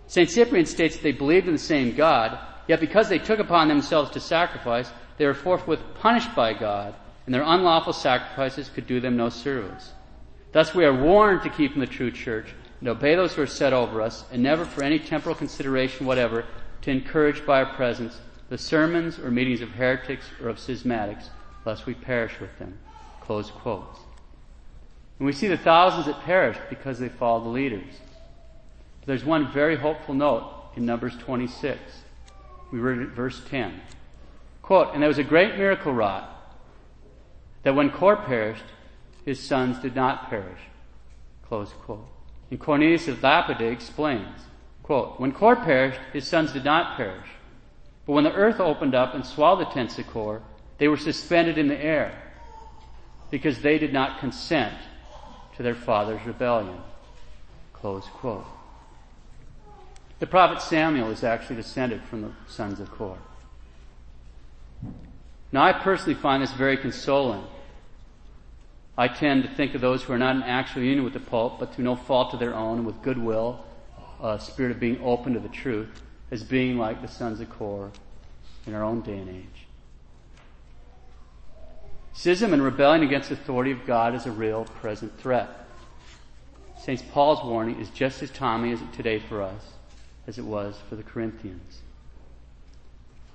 St. 0.09 0.29
Cyprian 0.29 0.67
states 0.67 0.97
that 0.97 1.05
they 1.05 1.13
believed 1.13 1.47
in 1.47 1.53
the 1.53 1.59
same 1.59 1.95
God, 1.95 2.37
yet 2.67 2.81
because 2.81 3.09
they 3.09 3.21
took 3.21 3.39
upon 3.39 3.69
themselves 3.69 4.11
to 4.11 4.19
sacrifice, 4.19 4.91
they 5.19 5.27
were 5.27 5.35
forthwith 5.35 5.83
punished 6.01 6.35
by 6.35 6.53
God 6.53 6.97
and 7.27 7.33
their 7.33 7.45
unlawful 7.45 7.93
sacrifices 7.93 8.69
could 8.75 8.89
do 8.89 8.99
them 8.99 9.17
no 9.17 9.29
service. 9.29 9.93
Thus 10.51 10.75
we 10.75 10.85
are 10.85 11.01
warned 11.01 11.43
to 11.43 11.49
keep 11.49 11.75
in 11.75 11.81
the 11.81 11.87
true 11.87 12.11
church 12.11 12.53
and 12.85 12.91
obey 12.91 13.15
those 13.15 13.33
who 13.33 13.41
are 13.41 13.47
set 13.47 13.73
over 13.73 14.03
us, 14.03 14.27
and 14.31 14.43
never 14.43 14.67
for 14.67 14.83
any 14.83 14.99
temporal 14.99 15.35
consideration 15.35 16.05
whatever 16.05 16.45
to 16.83 16.91
encourage 16.91 17.47
by 17.47 17.63
our 17.63 17.75
presence 17.77 18.21
the 18.51 18.59
sermons 18.59 19.19
or 19.19 19.31
meetings 19.31 19.63
of 19.63 19.71
heretics 19.71 20.27
or 20.39 20.51
of 20.51 20.59
schismatics, 20.59 21.31
lest 21.65 21.87
we 21.87 21.95
perish 21.95 22.39
with 22.41 22.59
them. 22.59 22.79
Close 23.23 23.51
quotes. 23.51 24.01
And 25.19 25.25
we 25.25 25.33
see 25.33 25.49
the 25.49 25.57
thousands 25.57 26.05
that 26.05 26.25
perished 26.25 26.61
because 26.69 26.99
they 26.99 27.09
followed 27.09 27.45
the 27.45 27.49
leaders. 27.49 27.95
But 29.01 29.07
there's 29.07 29.25
one 29.25 29.51
very 29.51 29.77
hopeful 29.77 30.13
note 30.13 30.53
in 30.77 30.85
Numbers 30.85 31.17
26. 31.17 31.81
We 32.71 32.81
read 32.81 32.99
it 32.99 33.15
verse 33.15 33.41
10. 33.49 33.81
Quote, 34.61 34.93
And 34.93 35.01
there 35.01 35.09
was 35.09 35.17
a 35.17 35.25
great 35.25 35.57
miracle 35.57 35.95
wrought 35.95 36.29
that 37.63 37.75
when 37.75 37.89
Kor 37.89 38.17
perished, 38.17 38.67
his 39.25 39.41
sons 39.41 39.79
did 39.79 39.97
not 39.97 40.29
perish. 40.29 40.61
Close 41.49 41.73
quote. 41.73 42.14
And 42.55 42.61
Cornelius 42.61 43.09
of 43.09 43.21
Lapide 43.21 43.63
explains, 43.63 44.43
quote, 44.85 45.19
When 45.19 45.33
Kor 45.33 45.57
perished, 45.57 45.99
his 46.13 46.25
sons 46.25 46.53
did 46.53 46.65
not 46.65 46.97
perish. 46.97 47.27
But 48.07 48.13
when 48.13 48.23
the 48.23 48.33
earth 48.33 48.61
opened 48.61 48.95
up 48.95 49.13
and 49.13 49.27
swallowed 49.27 49.67
the 49.67 49.73
tents 49.73 49.99
of 49.99 50.07
Kor, 50.07 50.41
they 50.79 50.87
were 50.87 50.97
suspended 50.97 51.59
in 51.59 51.67
the 51.67 51.77
air 51.77 52.17
because 53.29 53.61
they 53.61 53.77
did 53.77 53.93
not 53.93 54.21
consent 54.21 54.73
to 55.57 55.65
their 55.65 55.75
father's 55.75 56.25
rebellion. 56.25 56.79
Close 57.73 58.07
quote. 58.15 58.47
The 60.21 60.29
prophet 60.29 60.63
Samuel 60.63 61.11
is 61.11 61.25
actually 61.25 61.57
descended 61.57 62.05
from 62.05 62.23
the 62.23 62.31
sons 62.47 62.79
of 62.79 62.89
Kor. 62.93 63.19
Now 65.51 65.65
I 65.65 65.73
personally 65.73 66.15
find 66.15 66.41
this 66.41 66.53
very 66.53 66.77
consoling 66.77 67.43
I 68.97 69.09
tend 69.09 69.43
to 69.43 69.49
think 69.49 69.75
of 69.75 69.81
those 69.81 70.05
who 70.05 70.13
are 70.13 70.19
not 70.19 70.37
in 70.37 70.43
actual 70.43 70.83
union 70.83 71.05
with 71.05 71.15
the 71.15 71.21
Pope, 71.21 71.59
but 71.59 71.75
through 71.75 71.85
no 71.85 71.97
fault 71.97 72.33
of 72.33 72.41
their 72.41 72.55
own, 72.55 72.79
and 72.79 72.87
with 72.87 73.03
goodwill, 73.03 73.65
a 74.23 74.39
spirit 74.39 74.71
of 74.71 74.79
being 74.79 75.01
open 75.03 75.35
to 75.35 75.41
the 75.41 75.49
truth, 75.49 76.03
as 76.31 76.43
being 76.43 76.79
like 76.79 77.03
the 77.03 77.09
sons 77.09 77.41
of 77.41 77.51
Kor 77.51 77.91
in 78.67 78.75
our 78.75 78.85
own 78.85 79.01
day 79.01 79.19
and 79.19 79.29
age. 79.29 79.67
Schism 82.13 82.53
and 82.53 82.63
rebellion 82.63 83.03
against 83.03 83.29
the 83.29 83.35
authority 83.35 83.73
of 83.73 83.85
God 83.85 84.15
is 84.15 84.27
a 84.27 84.31
real 84.31 84.65
present 84.65 85.19
threat. 85.19 85.67
St. 86.79 87.03
Paul's 87.11 87.45
warning 87.45 87.81
is 87.81 87.91
just 87.91 88.23
as 88.23 88.31
timely 88.31 88.71
as 88.71 88.79
today 88.93 89.19
for 89.19 89.43
us 89.43 89.73
as 90.27 90.39
it 90.39 90.45
was 90.45 90.77
for 90.89 90.97
the 90.97 91.03
Corinthians. 91.03 91.81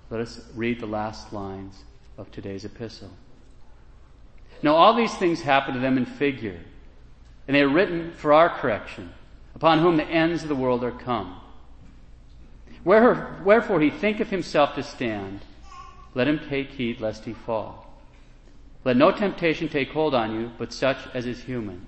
Let 0.10 0.22
us 0.22 0.41
read 0.56 0.80
the 0.80 0.88
last 0.88 1.34
lines 1.34 1.84
of 2.17 2.32
today's 2.32 2.65
epistle. 2.65 3.12
Now 4.62 4.76
all 4.76 4.95
these 4.95 5.13
things 5.15 5.41
happen 5.41 5.74
to 5.74 5.80
them 5.80 5.98
in 5.98 6.06
figure, 6.06 6.60
and 7.48 7.56
they 7.56 7.62
are 7.62 7.69
written 7.69 8.12
for 8.13 8.34
our 8.34 8.50
correction, 8.50 9.13
upon 9.56 9.80
whom 9.80 9.98
the 9.98 10.04
ends 10.04 10.43
of 10.43 10.50
the 10.50 10.56
world 10.56 10.84
are 10.84 10.91
come. 10.91 11.39
Wherefore 12.84 13.82
he 13.82 13.89
thinketh 13.89 14.30
himself 14.30 14.76
to 14.76 14.84
stand, 14.84 15.41
let 16.13 16.28
him 16.28 16.39
take 16.50 16.69
heed 16.72 17.00
lest 17.02 17.26
he 17.26 17.34
fall. 17.34 17.86
Let 18.86 18.98
no 18.98 19.12
temptation 19.12 19.67
take 19.67 19.89
hold 19.89 20.15
on 20.15 20.34
you, 20.34 20.52
but 20.58 20.72
such 20.74 20.98
as 21.13 21.26
is 21.26 21.43
human. 21.43 21.86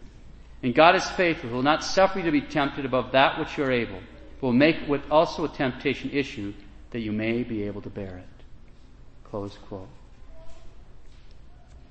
And 0.62 0.76
God 0.76 0.96
is 0.96 1.10
faithful, 1.12 1.50
who 1.50 1.56
will 1.56 1.64
not 1.64 1.84
suffer 1.84 2.20
you 2.20 2.26
to 2.26 2.32
be 2.32 2.42
tempted 2.42 2.86
above 2.86 3.14
that 3.14 3.40
which 3.40 3.58
you 3.58 3.64
are 3.64 3.72
able, 3.72 4.00
but 4.40 4.48
will 4.48 4.54
make 4.54 4.88
with 4.88 5.02
also 5.10 5.46
a 5.46 5.50
temptation 5.50 6.12
issue, 6.12 6.54
that 6.92 7.00
you 7.00 7.12
may 7.12 7.44
be 7.44 7.64
able 7.64 7.82
to 7.82 7.90
bear 7.90 8.18
it. 8.18 8.44
Close 9.24 9.58
quote. 9.58 9.88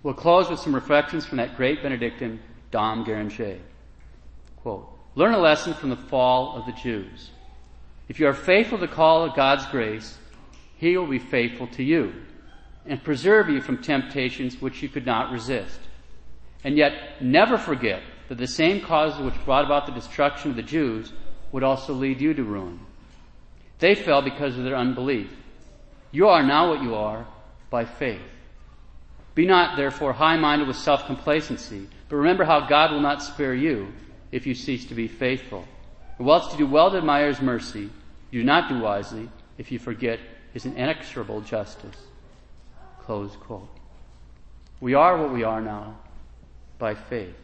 We'll 0.03 0.15
close 0.15 0.49
with 0.49 0.61
some 0.61 0.75
reflections 0.75 1.27
from 1.27 1.39
that 1.39 1.57
great 1.57 1.83
Benedictine, 1.83 2.41
Dom 2.71 3.05
Guéranger. 3.05 3.59
Quote, 4.63 4.89
Learn 5.15 5.35
a 5.35 5.39
lesson 5.39 5.75
from 5.75 5.91
the 5.91 5.97
fall 5.97 6.57
of 6.57 6.67
the 6.67 6.73
Jews. 6.73 7.31
If 8.09 8.19
you 8.19 8.27
are 8.27 8.35
faithful 8.35 8.79
to 8.79 8.87
the 8.87 8.93
call 8.93 9.25
of 9.25 9.37
God's 9.37 9.67
grace, 9.67 10.17
He 10.77 10.97
will 10.97 11.07
be 11.07 11.19
faithful 11.19 11.67
to 11.69 11.83
you 11.83 12.15
and 12.87 13.03
preserve 13.03 13.49
you 13.49 13.61
from 13.61 13.83
temptations 13.83 14.61
which 14.61 14.83
you 14.83 14.89
could 14.89 15.05
not 15.05 15.33
resist. 15.33 15.79
And 16.65 16.77
yet, 16.77 17.23
never 17.23 17.59
forget 17.59 18.03
that 18.29 18.39
the 18.39 18.47
same 18.47 18.81
causes 18.81 19.21
which 19.21 19.45
brought 19.45 19.65
about 19.65 19.87
the 19.87 19.93
destruction 19.93 20.51
of 20.51 20.57
the 20.57 20.63
Jews 20.63 21.13
would 21.53 21.63
also 21.63 21.93
lead 21.93 22.21
you 22.21 22.33
to 22.35 22.45
ruin. 22.45 22.81
They 23.79 23.95
fell 23.95 24.23
because 24.23 24.57
of 24.57 24.65
their 24.65 24.77
unbelief. 24.77 25.31
You 26.13 26.29
are 26.29 26.43
now 26.43 26.71
what 26.71 26.83
you 26.83 26.95
are 26.95 27.27
by 27.71 27.85
faith. 27.85 28.21
Be 29.35 29.47
not 29.47 29.77
therefore 29.77 30.13
high-minded 30.13 30.67
with 30.67 30.77
self-complacency, 30.77 31.89
but 32.09 32.17
remember 32.17 32.45
how 32.45 32.67
God 32.67 32.93
will 32.93 33.01
not 33.01 33.23
spare 33.23 33.55
you 33.55 33.93
if 34.33 34.47
you 34.47 34.55
cease 34.55 34.85
to 34.87 34.95
be 34.95 35.09
faithful. 35.09 35.67
And 36.19 36.27
whilst 36.27 36.53
you 36.53 36.59
do 36.59 36.67
well 36.67 36.91
to 36.91 36.99
admire 36.99 37.29
his 37.29 37.41
mercy, 37.41 37.91
you 38.31 38.41
do 38.41 38.45
not 38.45 38.69
do 38.69 38.81
wisely 38.81 39.29
if 39.59 39.71
you 39.71 39.79
forget 39.79 40.19
his 40.53 40.67
inexorable 40.67 41.41
justice. 41.43 41.97
Close 43.01 43.37
quote. 43.37 43.69
We 44.81 44.95
are 44.95 45.17
what 45.17 45.33
we 45.33 45.45
are 45.45 45.61
now 45.61 45.99
by 46.79 46.95
faith. 46.95 47.37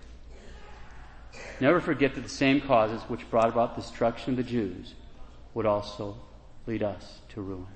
Never 1.61 1.81
forget 1.81 2.15
that 2.15 2.23
the 2.23 2.29
same 2.29 2.61
causes 2.61 3.03
which 3.09 3.29
brought 3.31 3.49
about 3.49 3.77
the 3.77 3.83
destruction 3.83 4.31
of 4.33 4.37
the 4.37 4.43
Jews 4.43 4.95
would 5.55 5.67
also 5.67 6.17
lead 6.67 6.83
us 6.83 7.21
to 7.31 7.41
ruin. 7.41 7.67